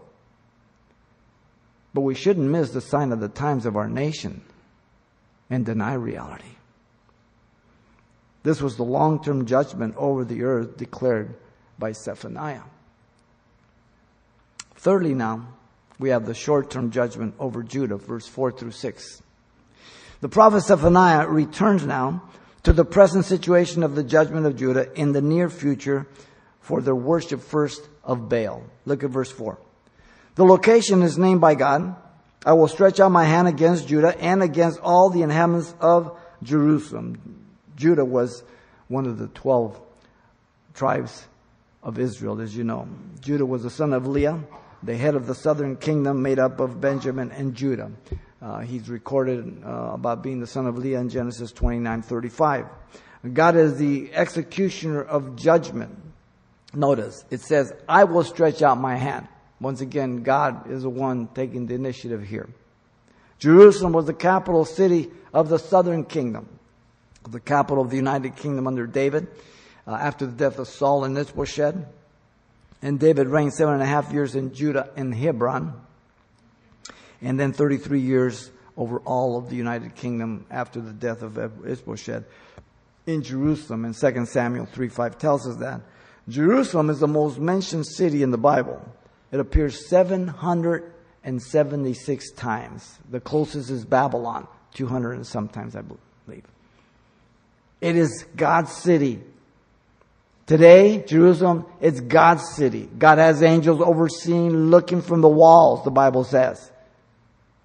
[1.94, 4.44] But we shouldn't miss the sign of the times of our nation
[5.50, 6.46] and deny reality.
[8.44, 11.36] This was the long term judgment over the earth declared
[11.80, 12.64] by Zephaniah.
[14.84, 15.48] Thirdly, now,
[15.98, 19.24] we have the short term judgment over Judah, verse 4 through 6.
[20.20, 22.24] The prophet Zephaniah returns now
[22.64, 26.06] to the present situation of the judgment of Judah in the near future
[26.60, 28.62] for their worship first of Baal.
[28.86, 29.58] Look at verse 4.
[30.36, 31.96] The location is named by God.
[32.46, 37.46] I will stretch out my hand against Judah and against all the inhabitants of Jerusalem.
[37.78, 38.44] Judah was
[38.90, 39.80] one of the 12
[40.74, 41.24] tribes
[41.82, 42.90] of Israel, as you know.
[43.22, 44.44] Judah was the son of Leah,
[44.84, 47.92] the head of the southern kingdom made up of Benjamin and Judah.
[48.42, 52.68] Uh, he's recorded uh, about being the son of Leah in Genesis 29:35.
[53.34, 55.98] God is the executioner of judgment.
[56.74, 59.28] Notice it says, "I will stretch out my hand."
[59.62, 62.50] Once again, God is the one taking the initiative here.
[63.40, 66.50] Jerusalem was the capital city of the southern kingdom,
[67.30, 69.28] the capital of the United Kingdom under David.
[69.86, 71.76] Uh, after the death of Saul and Ishbosheth,
[72.84, 75.74] and David reigned seven and a half years in Judah in Hebron
[77.22, 82.26] and then 33 years over all of the United Kingdom after the death of Ishbosheth
[83.08, 83.86] in Jerusalem.
[83.86, 85.80] And 2 Samuel 3 5 tells us that.
[86.28, 88.86] Jerusalem is the most mentioned city in the Bible.
[89.32, 93.00] It appears 776 times.
[93.10, 96.44] The closest is Babylon, 200 and sometimes, I believe.
[97.80, 99.22] It is God's city.
[100.46, 102.90] Today, Jerusalem, it's God's city.
[102.98, 106.72] God has angels overseeing, looking from the walls, the Bible says.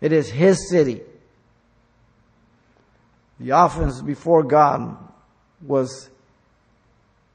[0.01, 1.01] It is His city.
[3.41, 4.97] The offense before God
[5.61, 6.09] was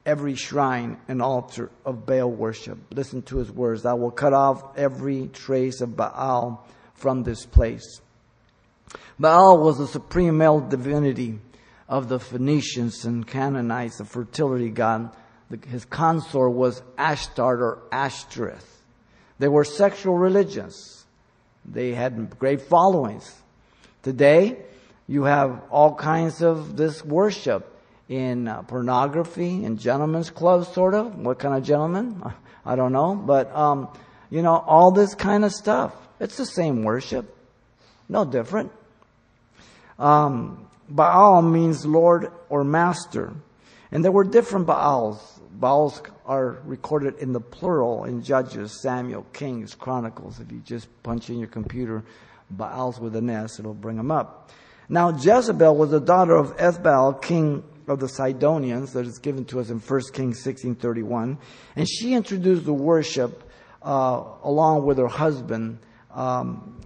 [0.06, 2.78] every shrine and altar of Baal worship.
[2.90, 3.86] Listen to his words.
[3.86, 8.00] I will cut off every trace of Baal from this place.
[9.18, 11.38] Baal was the supreme male divinity
[11.88, 15.14] of the Phoenicians and Canaanites, the fertility god.
[15.68, 18.82] His consort was Ashtart or Ashtoreth.
[19.38, 21.04] They were sexual religions.
[21.64, 23.32] They had great followings.
[24.02, 24.58] Today,
[25.06, 27.70] you have all kinds of this worship
[28.08, 31.16] in uh, pornography and gentlemen's clubs, sort of.
[31.16, 32.22] What kind of gentlemen?
[32.66, 33.14] I don't know.
[33.14, 33.88] But, um,
[34.30, 35.94] you know, all this kind of stuff.
[36.20, 37.34] It's the same worship.
[38.08, 38.72] No different.
[39.98, 43.32] Um, Baal means Lord or Master.
[43.90, 45.33] And there were different Baals.
[45.60, 50.40] Baals are recorded in the plural in Judges, Samuel, Kings, Chronicles.
[50.40, 52.04] If you just punch in your computer
[52.50, 54.50] Baals with an S, it'll bring them up.
[54.88, 59.60] Now, Jezebel was the daughter of Ethbaal, king of the Sidonians, that is given to
[59.60, 61.38] us in 1 Kings 16.31.
[61.76, 63.48] And she introduced the worship
[63.82, 65.78] uh, along with her husband,
[66.10, 66.80] um,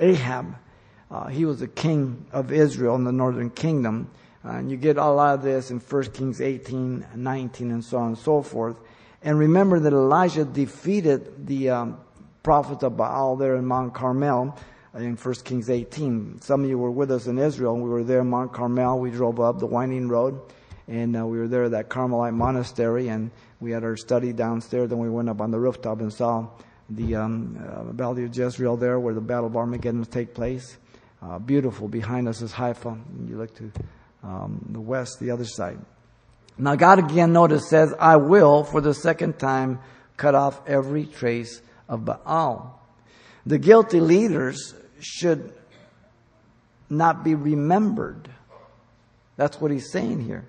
[0.00, 0.56] Ahab.
[1.10, 4.10] Uh, he was the king of Israel in the northern kingdom.
[4.44, 7.98] Uh, and you get a lot of this in 1 Kings 18, 19, and so
[7.98, 8.76] on and so forth.
[9.22, 12.00] And remember that Elijah defeated the um,
[12.42, 14.58] prophets of Baal there in Mount Carmel
[14.94, 16.40] in 1 Kings 18.
[16.40, 18.98] Some of you were with us in Israel, we were there in Mount Carmel.
[18.98, 20.40] We drove up the winding road,
[20.88, 23.30] and uh, we were there at that Carmelite monastery, and
[23.60, 24.90] we had our study downstairs.
[24.90, 26.48] Then we went up on the rooftop and saw
[26.90, 30.76] the um, uh, Valley of Jezreel there, where the Battle of Armageddon take place.
[31.22, 31.86] Uh, beautiful.
[31.86, 32.98] Behind us is Haifa.
[33.28, 33.70] You look to
[34.22, 35.78] um, the west, the other side.
[36.58, 39.80] Now, God again, notice, says, I will, for the second time,
[40.16, 42.80] cut off every trace of Baal.
[43.46, 45.52] The guilty leaders should
[46.88, 48.28] not be remembered.
[49.36, 50.44] That's what he's saying here.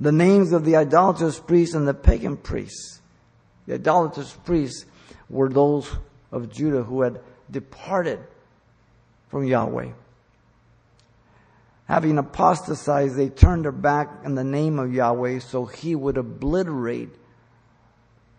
[0.00, 3.00] The names of the idolatrous priests and the pagan priests.
[3.66, 4.86] The idolatrous priests
[5.28, 5.90] were those
[6.30, 7.20] of Judah who had
[7.50, 8.20] departed
[9.28, 9.90] from Yahweh
[11.88, 17.08] having apostatized, they turned their back in the name of Yahweh so he would obliterate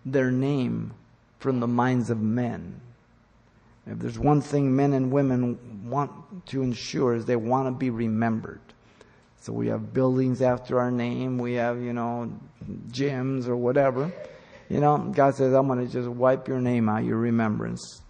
[0.06, 0.94] their name
[1.40, 2.80] from the minds of men.
[3.88, 6.12] If there's one thing men and women want
[6.48, 8.62] to ensure is they want to be remembered.
[9.42, 12.32] So we have buildings after our name, we have, you know,
[12.90, 14.14] gyms or whatever.
[14.68, 18.04] You know, God says, I'm going to just wipe your name out, your remembrance.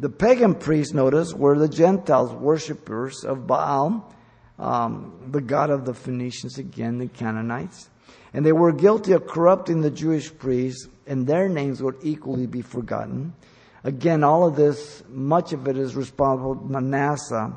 [0.00, 4.12] The pagan priests, notice, were the Gentiles, worshippers of Baal
[4.58, 7.90] um, the God of the Phoenicians, again, the Canaanites.
[8.32, 12.62] And they were guilty of corrupting the Jewish priests, and their names would equally be
[12.62, 13.34] forgotten.
[13.84, 17.52] Again, all of this, much of it is responsible Manasseh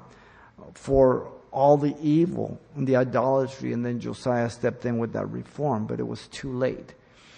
[0.73, 5.87] for all the evil and the idolatry, and then Josiah stepped in with that reform,
[5.87, 6.93] but it was too late.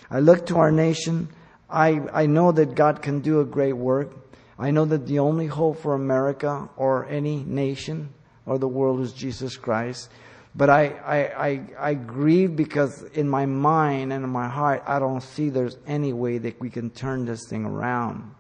[0.10, 1.30] I look to our nation.
[1.70, 4.12] I, I know that God can do a great work.
[4.58, 8.10] I know that the only hope for America or any nation
[8.50, 10.10] or the world is Jesus Christ.
[10.56, 14.98] But I, I, I, I grieve because in my mind and in my heart, I
[14.98, 18.34] don't see there's any way that we can turn this thing around.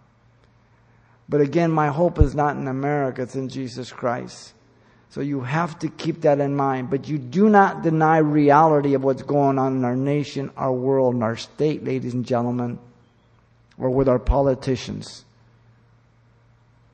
[1.29, 4.53] But again, my hope is not in America, it's in Jesus Christ.
[5.11, 6.89] So you have to keep that in mind.
[6.89, 11.13] But you do not deny reality of what's going on in our nation, our world,
[11.13, 12.79] and our state, ladies and gentlemen,
[13.77, 15.23] or with our politicians,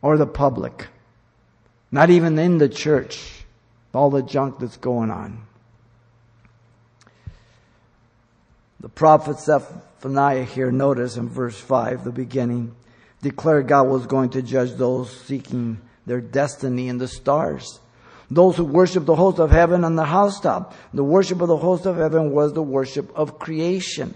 [0.01, 0.88] or the public.
[1.96, 3.46] Not even in the church.
[3.93, 5.48] All the junk that's going on.
[8.82, 12.76] The prophet Zephaniah here, notice in verse 5, the beginning,
[13.22, 17.80] declared God was going to judge those seeking their destiny in the stars.
[18.30, 20.74] Those who worship the host of heaven on the housetop.
[20.93, 24.16] The worship of the host of heaven was the worship of creation.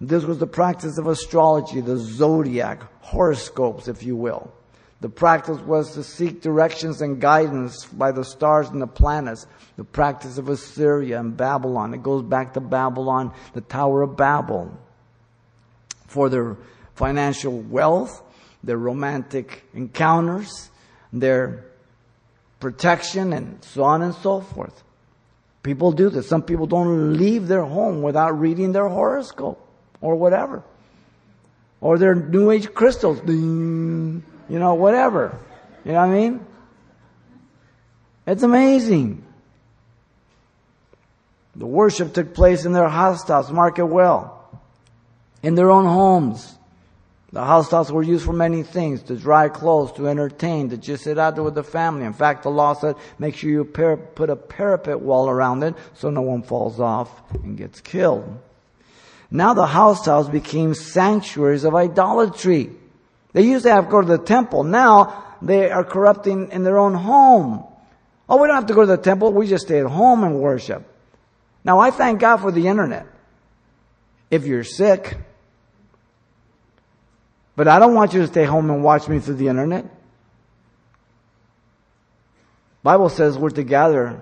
[0.00, 4.52] This was the practice of astrology, the zodiac, horoscopes, if you will.
[5.00, 9.46] The practice was to seek directions and guidance by the stars and the planets.
[9.76, 11.94] The practice of Assyria and Babylon.
[11.94, 14.76] It goes back to Babylon, the Tower of Babel.
[16.08, 16.56] For their
[16.96, 18.22] financial wealth,
[18.64, 20.70] their romantic encounters,
[21.12, 21.64] their
[22.58, 24.82] protection, and so on and so forth.
[25.62, 26.28] People do this.
[26.28, 29.64] Some people don't leave their home without reading their horoscope
[30.00, 30.64] or whatever.
[31.80, 33.20] Or their New Age crystals.
[33.20, 35.38] Ding, you know, whatever.
[35.84, 36.46] You know what I mean?
[38.26, 39.24] It's amazing.
[41.56, 44.48] The worship took place in their housetops, mark it well.
[45.42, 46.54] In their own homes.
[47.32, 51.18] The housetops were used for many things, to dry clothes, to entertain, to just sit
[51.18, 52.06] out there with the family.
[52.06, 56.08] In fact, the law said, make sure you put a parapet wall around it so
[56.08, 57.10] no one falls off
[57.44, 58.40] and gets killed.
[59.30, 62.70] Now the housetops became sanctuaries of idolatry.
[63.38, 64.64] They used to have to go to the temple.
[64.64, 67.62] Now they are corrupting in their own home.
[68.28, 69.32] Oh, we don't have to go to the temple.
[69.32, 70.84] We just stay at home and worship.
[71.62, 73.06] Now I thank God for the internet.
[74.28, 75.18] If you're sick,
[77.54, 79.84] but I don't want you to stay home and watch me through the internet.
[82.82, 84.20] Bible says we're to gather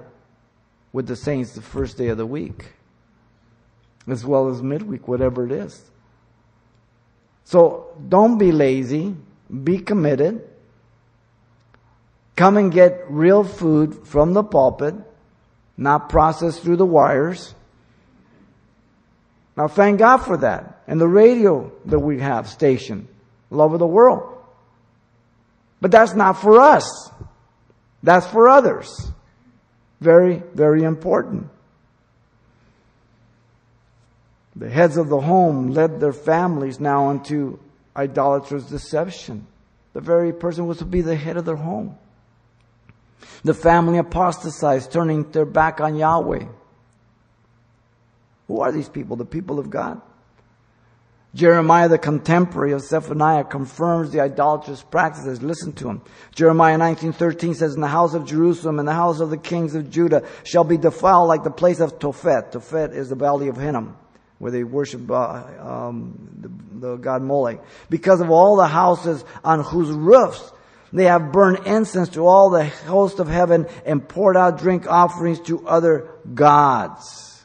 [0.93, 2.67] with the saints the first day of the week,
[4.07, 5.91] as well as midweek, whatever it is.
[7.47, 9.15] So don't be lazy,
[9.65, 10.43] be committed.
[12.35, 14.97] Come and get real food from the pulpit,
[15.77, 17.55] not processed through the wires.
[19.57, 20.83] Now thank God for that.
[20.89, 23.09] And the radio that we have station
[23.51, 24.37] all over the world.
[25.81, 27.11] But that's not for us.
[28.03, 29.11] That's for others.
[30.01, 31.49] Very, very important.
[34.57, 37.59] The heads of the home led their families now into
[37.95, 39.47] idolatrous deception.
[39.93, 41.97] The very person was to be the head of their home.
[43.45, 46.47] The family apostatized, turning their back on Yahweh.
[48.49, 49.17] Who are these people?
[49.17, 50.01] The people of God.
[51.35, 55.43] Jeremiah, the contemporary of Zephaniah, confirms the idolatrous practices.
[55.43, 56.01] Listen to him.
[56.35, 59.91] Jeremiah 19:13 says, "In the house of Jerusalem and the house of the kings of
[59.91, 63.97] Judah shall be defiled like the place of Tophet." Tophet is the valley of Hinnom,
[64.39, 67.61] where they worship uh, um, the, the god Molech.
[67.89, 70.53] Because of all the houses on whose roofs
[70.93, 75.41] they have burned incense to all the host of heaven and poured out drink offerings
[75.41, 77.37] to other gods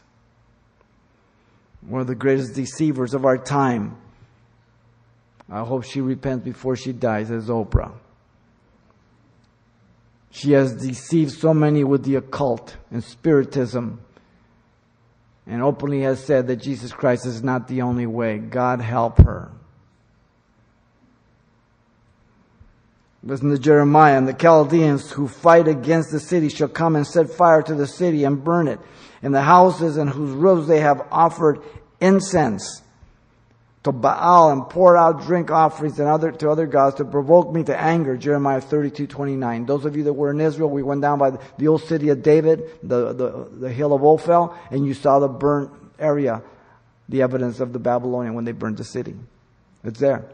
[1.82, 3.98] one of the greatest deceivers of our time.
[5.50, 7.92] I hope she repents before she dies as Oprah.
[10.30, 14.00] She has deceived so many with the occult and spiritism
[15.52, 18.38] and openly has said that Jesus Christ is not the only way.
[18.38, 19.52] God help her.
[23.22, 27.30] Listen to Jeremiah, and the Chaldeans who fight against the city shall come and set
[27.30, 28.80] fire to the city and burn it
[29.22, 31.60] and the houses and whose roofs they have offered
[32.00, 32.82] incense
[33.84, 37.64] to Baal and pour out drink offerings and other, to other gods to provoke me
[37.64, 38.16] to anger.
[38.16, 39.66] Jeremiah 32, 29.
[39.66, 42.22] Those of you that were in Israel, we went down by the old city of
[42.22, 46.44] David, the, the, the hill of Ophel, and you saw the burnt area,
[47.10, 49.16] the evidence of the Babylonian when they burned the city.
[49.84, 50.26] It's there.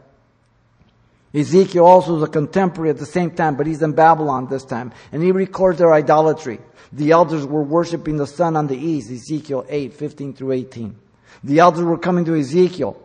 [1.32, 4.92] Ezekiel also is a contemporary at the same time, but he's in Babylon this time.
[5.12, 6.58] And he records their idolatry.
[6.92, 10.96] The elders were worshiping the sun on the east, Ezekiel 8, 15 through 18.
[11.44, 13.00] The elders were coming to Ezekiel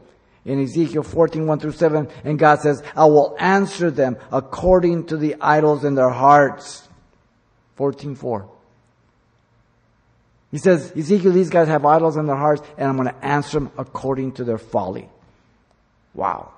[0.46, 5.18] in Ezekiel 14, 1 through 7, and God says, I will answer them according to
[5.18, 6.88] the idols in their hearts.
[7.76, 8.50] 14, 4.
[10.52, 13.60] He says, Ezekiel, these guys have idols in their hearts, and I'm going to answer
[13.60, 15.10] them according to their folly.
[16.14, 16.52] Wow.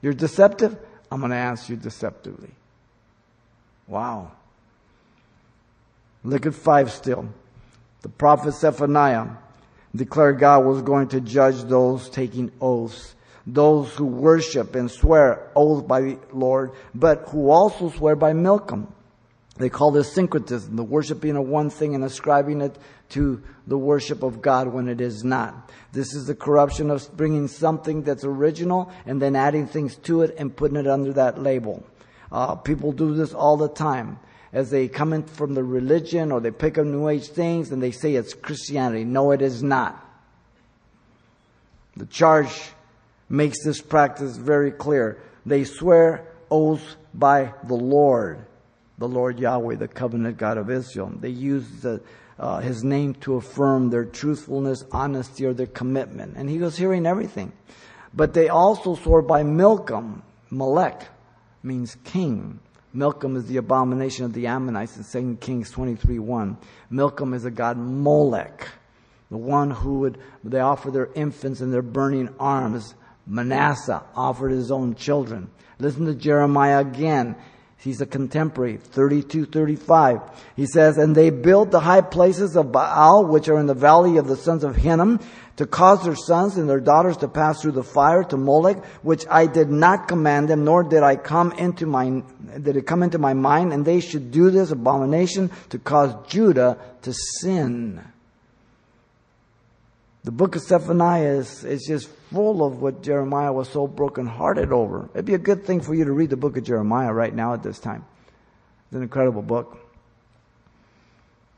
[0.00, 0.76] You're deceptive?
[1.10, 2.50] I'm going to answer you deceptively.
[3.86, 4.32] Wow.
[6.24, 7.28] Look at five still.
[8.00, 9.26] The prophet Zephaniah
[9.94, 13.14] declared God was going to judge those taking oaths,
[13.46, 18.92] those who worship and swear oaths by the Lord, but who also swear by Milcom.
[19.58, 22.74] They call this syncretism, the worshiping of one thing and ascribing it
[23.10, 25.70] to the worship of God when it is not.
[25.92, 30.34] This is the corruption of bringing something that's original and then adding things to it
[30.38, 31.84] and putting it under that label.
[32.30, 34.18] Uh, people do this all the time
[34.52, 37.82] as they come in from the religion or they pick up New Age things and
[37.82, 39.04] they say it's Christianity.
[39.04, 39.98] No, it is not.
[41.96, 42.70] The charge
[43.28, 45.22] makes this practice very clear.
[45.46, 48.46] They swear oaths by the Lord
[49.02, 51.12] the Lord Yahweh, the covenant God of Israel.
[51.18, 52.00] They use the,
[52.38, 56.36] uh, his name to affirm their truthfulness, honesty, or their commitment.
[56.36, 57.52] And he was hearing everything.
[58.14, 60.22] But they also swore by Milcom.
[60.50, 61.08] Melech
[61.64, 62.60] means king.
[62.94, 66.58] Milcom is the abomination of the Ammonites in 2 Kings 23 1.
[66.90, 68.68] Milcom is a god Molech,
[69.30, 72.94] the one who would, they offer their infants and their burning arms.
[73.26, 75.50] Manasseh offered his own children.
[75.78, 77.36] Listen to Jeremiah again.
[77.78, 80.20] He's a contemporary, 32, 35.
[80.54, 84.18] He says, And they built the high places of Baal, which are in the valley
[84.18, 85.18] of the sons of Hinnom,
[85.56, 89.26] to cause their sons and their daughters to pass through the fire to Molech, which
[89.30, 92.22] I did not command them, nor did I come into my,
[92.60, 96.78] did it come into my mind, and they should do this abomination to cause Judah
[97.02, 98.02] to sin.
[100.24, 105.08] The book of Zephaniah is, is just full of what Jeremiah was so brokenhearted over.
[105.14, 107.54] It'd be a good thing for you to read the book of Jeremiah right now
[107.54, 108.04] at this time.
[108.86, 109.81] It's an incredible book.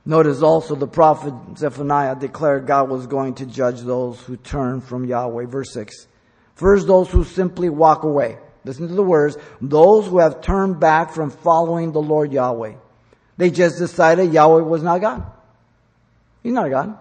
[0.06, 5.06] Notice also the prophet Zephaniah declared God was going to judge those who turn from
[5.06, 5.46] Yahweh.
[5.46, 6.06] Verse 6.
[6.54, 8.38] First, those who simply walk away.
[8.64, 9.36] Listen to the words.
[9.60, 12.74] Those who have turned back from following the Lord Yahweh.
[13.36, 15.24] They just decided Yahweh was not God.
[16.42, 16.98] He's not a God.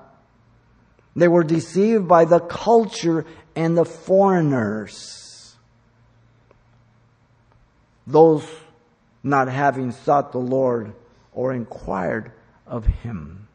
[1.15, 3.25] They were deceived by the culture
[3.55, 5.55] and the foreigners.
[8.07, 8.45] Those
[9.21, 10.93] not having sought the Lord
[11.33, 12.31] or inquired
[12.67, 13.47] of Him.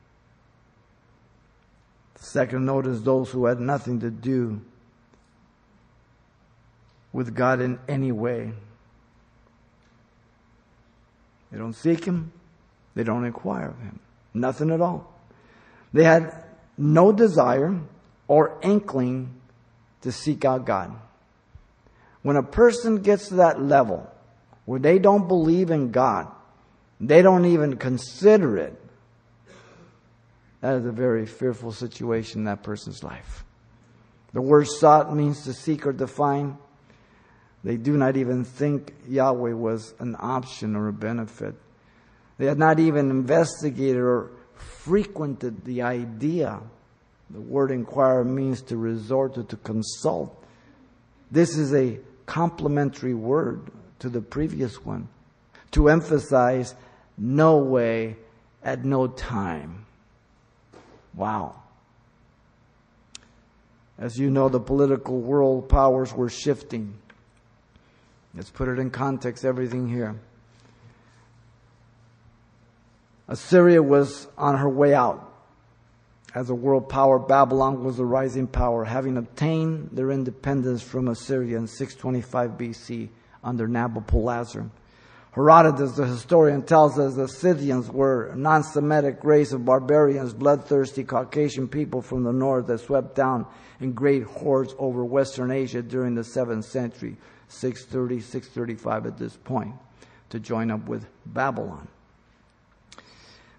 [2.17, 4.61] Second note is those who had nothing to do
[7.13, 8.53] with God in any way.
[11.51, 12.33] They don't seek Him.
[12.95, 14.01] They don't inquire of Him.
[14.35, 15.13] Nothing at all.
[15.93, 16.45] They had
[16.77, 17.81] no desire
[18.27, 19.35] or inkling
[20.03, 20.95] to seek out God.
[22.23, 24.11] When a person gets to that level
[24.67, 26.29] where they don't believe in God,
[27.01, 28.78] they don't even consider it,
[30.61, 33.45] that is a very fearful situation in that person's life.
[34.33, 36.59] The word sought means to seek or define.
[37.65, 41.55] They do not even think Yahweh was an option or a benefit.
[42.39, 46.61] They had not even investigated or frequented the idea.
[47.31, 50.45] The word inquire means to resort or to consult.
[51.31, 55.09] This is a complementary word to the previous one
[55.73, 56.75] to emphasize
[57.17, 58.17] no way
[58.63, 59.87] at no time.
[61.19, 61.57] Wow.
[63.99, 66.95] As you know, the political world powers were shifting.
[68.35, 70.15] Let's put it in context, everything here.
[73.27, 75.25] Assyria was on her way out.
[76.37, 81.59] As a world power, Babylon was a rising power, having obtained their independence from Assyria
[81.59, 83.09] in 625 BC
[83.43, 84.71] under Nabopolassar.
[85.39, 91.69] Herodotus, the historian, tells us the Scythians were a non-Semitic race of barbarians, bloodthirsty Caucasian
[91.69, 93.47] people from the north that swept down
[93.79, 97.17] in great hordes over Western Asia during the 7th century,
[97.47, 99.77] 630, 635 at this point,
[100.31, 101.87] to join up with Babylon.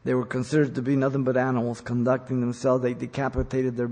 [0.03, 2.84] They were considered to be nothing but animals conducting themselves.
[2.84, 3.89] They decapitated their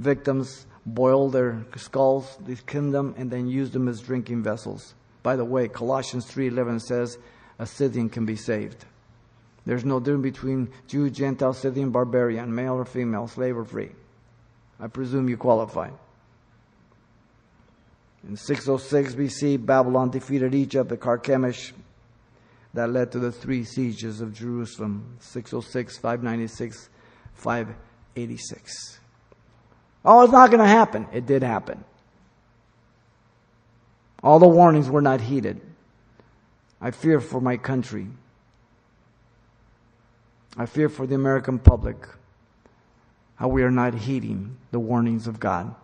[0.00, 4.94] victims, boiled their skulls, they skinned them, and then used them as drinking vessels.
[5.28, 7.18] By the way, Colossians 3.11 says
[7.58, 8.86] a Scythian can be saved.
[9.66, 13.90] There's no difference between Jew, Gentile, Scythian, barbarian, male or female, slave or free.
[14.80, 15.90] I presume you qualify.
[18.26, 21.74] In 606 BC, Babylon defeated Egypt at Carchemish
[22.72, 26.88] that led to the three sieges of Jerusalem 606, 596,
[27.34, 29.00] 586.
[30.06, 31.06] Oh, it's not going to happen.
[31.12, 31.84] It did happen.
[34.28, 35.58] All the warnings were not heeded.
[36.82, 38.08] I fear for my country.
[40.54, 41.96] I fear for the American public
[43.36, 45.74] how we are not heeding the warnings of God,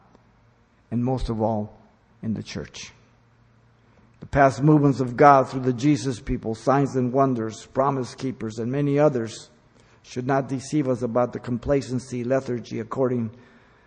[0.91, 1.75] and most of all,
[2.21, 2.93] in the church.
[4.21, 8.71] The past movements of God through the Jesus people, signs and wonders, promise keepers, and
[8.71, 9.49] many others
[10.03, 13.31] should not deceive us about the complacency, lethargy according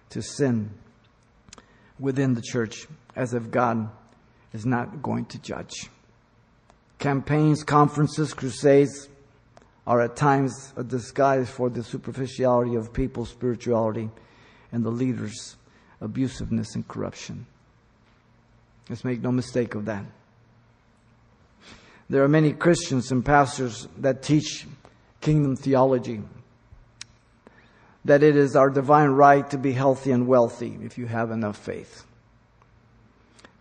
[0.09, 0.71] to sin
[1.99, 3.91] within the church, as if God
[4.53, 5.89] is not going to judge.
[6.99, 9.09] Campaigns, conferences, crusades
[9.85, 14.09] are at times a disguise for the superficiality of people's spirituality
[14.71, 15.55] and the leaders'
[16.01, 17.45] abusiveness and corruption.
[18.89, 20.05] Let's make no mistake of that.
[22.09, 24.65] There are many Christians and pastors that teach
[25.19, 26.21] kingdom theology.
[28.05, 31.57] That it is our divine right to be healthy and wealthy if you have enough
[31.57, 32.06] faith.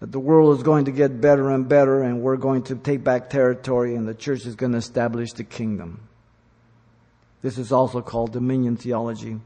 [0.09, 3.29] The world is going to get better and better and we're going to take back
[3.29, 6.09] territory and the church is going to establish the kingdom.
[7.43, 9.41] This is also called dominion theology.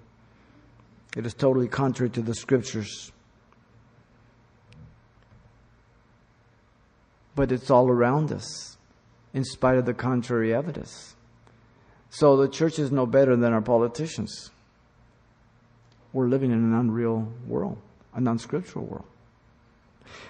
[1.16, 3.10] It is totally contrary to the scriptures.
[7.34, 8.76] But it's all around us,
[9.32, 11.14] in spite of the contrary evidence.
[12.10, 14.50] So the church is no better than our politicians.
[16.12, 17.78] We're living in an unreal world,
[18.12, 19.06] an unscriptural world.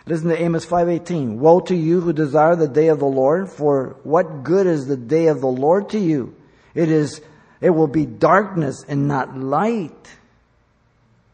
[0.06, 1.38] Listen to Amos 5:18.
[1.38, 4.96] Woe to you who desire the day of the Lord, for what good is the
[4.96, 6.34] day of the Lord to you?
[6.74, 7.20] It is
[7.60, 10.16] it will be darkness and not light.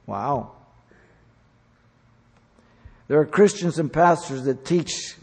[0.07, 0.53] Wow.
[3.09, 5.17] There are Christians and pastors that teach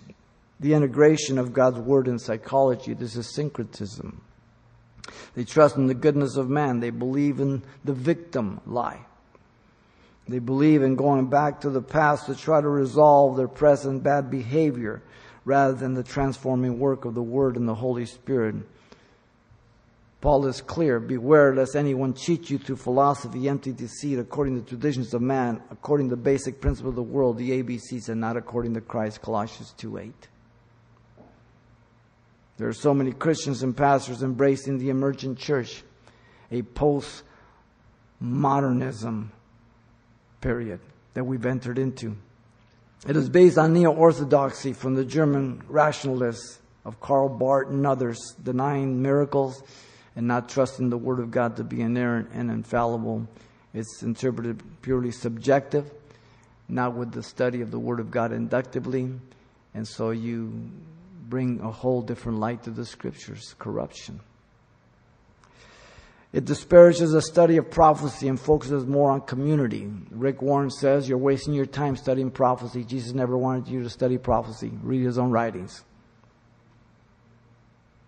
[0.60, 2.94] the integration of God's word in psychology.
[2.94, 4.22] This is syncretism.
[5.36, 6.80] They trust in the goodness of man.
[6.80, 9.06] They believe in the victim lie.
[10.28, 14.32] They believe in going back to the past to try to resolve their present bad
[14.32, 15.04] behavior
[15.46, 18.56] rather than the transforming work of the Word and the Holy Spirit.
[20.22, 24.70] Paul is clear Beware lest anyone cheat you through philosophy, empty deceit, according to the
[24.70, 28.38] traditions of man, according to the basic principle of the world, the ABCs, and not
[28.38, 29.22] according to Christ.
[29.22, 30.14] Colossians 2 8.
[32.56, 35.84] There are so many Christians and pastors embracing the emergent church,
[36.50, 37.24] a post
[38.22, 39.33] modernism
[40.44, 40.82] period
[41.14, 42.18] that we've entered into.
[43.08, 48.36] It is based on neo orthodoxy from the German rationalists of Karl Barth and others,
[48.44, 49.64] denying miracles
[50.18, 53.26] and not trusting the Word of God to be inerrant and infallible.
[53.74, 55.90] It's interpreted purely subjective,
[56.68, 59.12] not with the study of the Word of God inductively.
[59.74, 60.70] And so you
[61.30, 64.20] bring a whole different light to the scriptures corruption.
[66.34, 69.88] It disparages the study of prophecy and focuses more on community.
[70.10, 72.84] Rick Warren says, You're wasting your time studying prophecy.
[72.84, 74.72] Jesus never wanted you to study prophecy.
[74.82, 75.84] Read his own writings.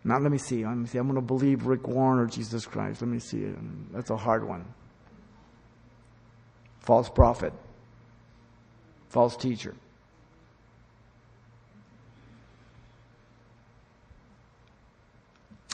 [0.03, 0.65] Now, let me see.
[0.65, 0.97] Let me see.
[0.97, 3.01] I'm going to believe Rick Warren or Jesus Christ.
[3.01, 3.45] Let me see.
[3.91, 4.65] That's a hard one.
[6.79, 7.53] False prophet,
[9.09, 9.75] false teacher.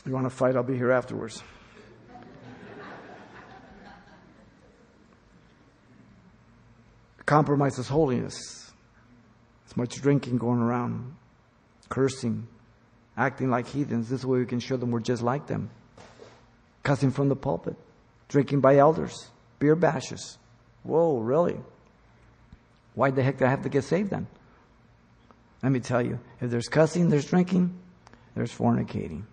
[0.05, 0.55] You want to fight?
[0.55, 1.43] I'll be here afterwards.
[7.25, 8.71] Compromises holiness.
[9.65, 11.15] It's much drinking going around,
[11.89, 12.47] cursing,
[13.15, 14.09] acting like heathens.
[14.09, 15.69] This way we can show them we're just like them.
[16.83, 17.75] Cussing from the pulpit,
[18.27, 20.37] drinking by elders, beer bashes.
[20.83, 21.57] Whoa, really?
[22.95, 24.27] Why the heck do I have to get saved then?
[25.63, 27.77] Let me tell you, if there's cussing, there's drinking,
[28.35, 29.23] there's fornicating.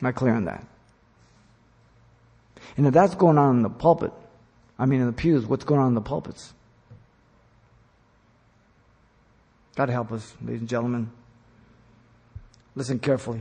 [0.00, 0.64] Am I clear on that?
[2.76, 4.12] And if that's going on in the pulpit,
[4.78, 6.54] I mean in the pews, what's going on in the pulpits?
[9.74, 11.10] God help us, ladies and gentlemen.
[12.74, 13.40] Listen carefully.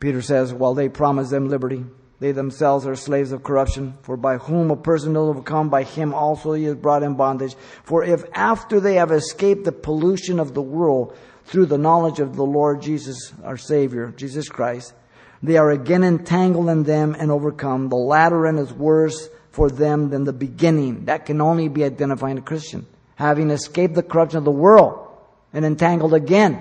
[0.00, 1.84] Peter says, while they promise them liberty,
[2.20, 6.14] they themselves are slaves of corruption, for by whom a person is overcome, by him
[6.14, 7.54] also he is brought in bondage.
[7.84, 12.36] For if after they have escaped the pollution of the world through the knowledge of
[12.36, 14.94] the Lord Jesus, our Savior, Jesus Christ,
[15.42, 17.88] they are again entangled in them and overcome.
[17.88, 21.04] The latter end is worse for them than the beginning.
[21.04, 22.86] That can only be identifying a Christian.
[23.14, 25.06] Having escaped the corruption of the world
[25.52, 26.60] and entangled again.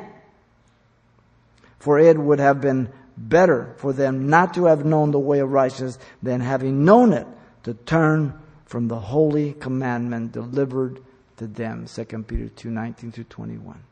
[1.79, 5.49] For it would have been better for them not to have known the way of
[5.49, 7.25] righteousness than having known it
[7.63, 10.99] to turn from the holy commandment delivered
[11.37, 11.87] to them.
[11.87, 13.83] 2 Peter 2 19 through 21.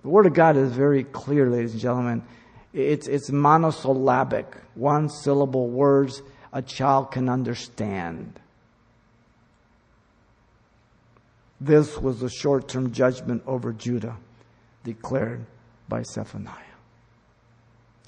[0.00, 2.22] The Word of God is very clear, ladies and gentlemen.
[2.72, 8.38] It's, it's monosyllabic, one syllable words a child can understand.
[11.60, 14.16] This was a short term judgment over Judah
[14.84, 15.46] declared
[15.88, 16.56] by Zephaniah.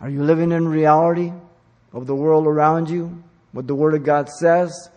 [0.01, 1.33] Are you living in reality
[1.93, 3.23] of the world around you,
[3.53, 4.91] what the Word of God says?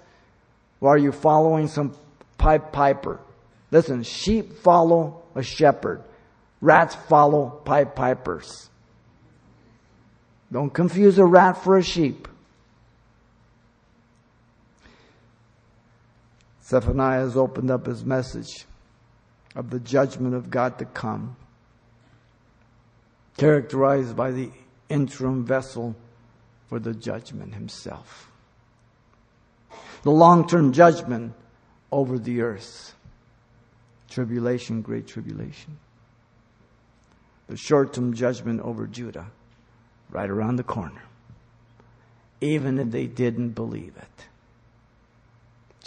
[0.82, 1.96] Or are you following some
[2.38, 3.20] pipe piper?
[3.72, 6.04] Listen, sheep follow a shepherd.
[6.62, 8.70] Rats follow pipe pipers.
[10.52, 12.28] Don't confuse a rat for a sheep.
[16.68, 18.66] Zephaniah has opened up his message
[19.56, 21.38] of the judgment of God to come,
[23.38, 24.52] characterized by the
[24.90, 25.96] interim vessel
[26.68, 28.30] for the judgment himself.
[30.04, 31.34] The long term judgment
[31.92, 32.94] over the earth.
[34.10, 35.78] Tribulation, great tribulation.
[37.48, 39.28] The short term judgment over Judah,
[40.10, 41.04] right around the corner.
[42.42, 44.28] Even if they didn't believe it.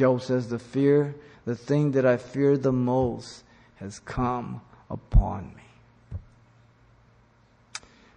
[0.01, 3.45] Job says, The fear, the thing that I fear the most,
[3.75, 6.19] has come upon me.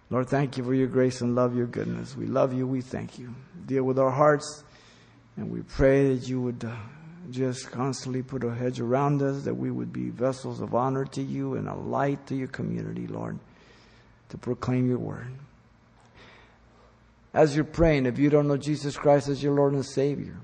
[0.08, 2.16] Lord, thank you for your grace and love, your goodness.
[2.16, 2.66] We love you.
[2.66, 3.34] We thank you.
[3.66, 4.64] Deal with our hearts.
[5.36, 6.74] And we pray that you would uh,
[7.30, 11.20] just constantly put a hedge around us, that we would be vessels of honor to
[11.20, 13.38] you and a light to your community, Lord,
[14.30, 15.34] to proclaim your word.
[17.34, 20.38] As you're praying, if you don't know Jesus Christ as your Lord and Savior,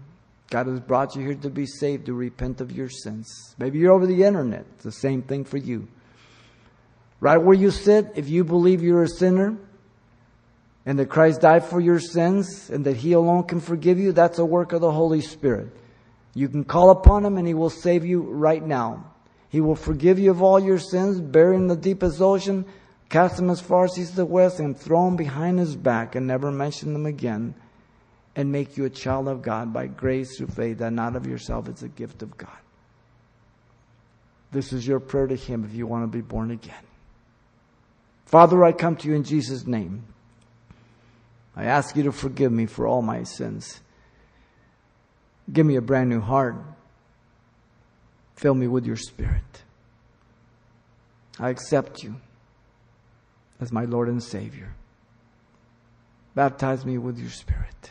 [0.51, 3.55] God has brought you here to be saved, to repent of your sins.
[3.57, 4.66] Maybe you're over the internet.
[4.74, 5.86] It's the same thing for you.
[7.20, 9.57] Right where you sit, if you believe you're a sinner
[10.84, 14.38] and that Christ died for your sins and that He alone can forgive you, that's
[14.38, 15.68] a work of the Holy Spirit.
[16.34, 19.12] You can call upon Him and He will save you right now.
[19.51, 22.64] He will forgive you of all your sins, bury in the deepest ocean,
[23.09, 26.26] cast them as far as east to west, and throw them behind His back and
[26.26, 27.55] never mention them again,
[28.37, 31.68] and make you a child of God by grace through faith, that not of yourself,
[31.68, 32.51] it's a gift of God.
[34.53, 36.74] This is your prayer to Him if you want to be born again.
[38.26, 40.05] Father, I come to you in Jesus' name.
[41.57, 43.81] I ask you to forgive me for all my sins.
[45.53, 46.57] Give me a brand new heart.
[48.37, 49.62] Fill me with your spirit.
[51.39, 52.16] I accept you
[53.61, 54.74] as my Lord and Savior.
[56.35, 57.91] Baptize me with your spirit.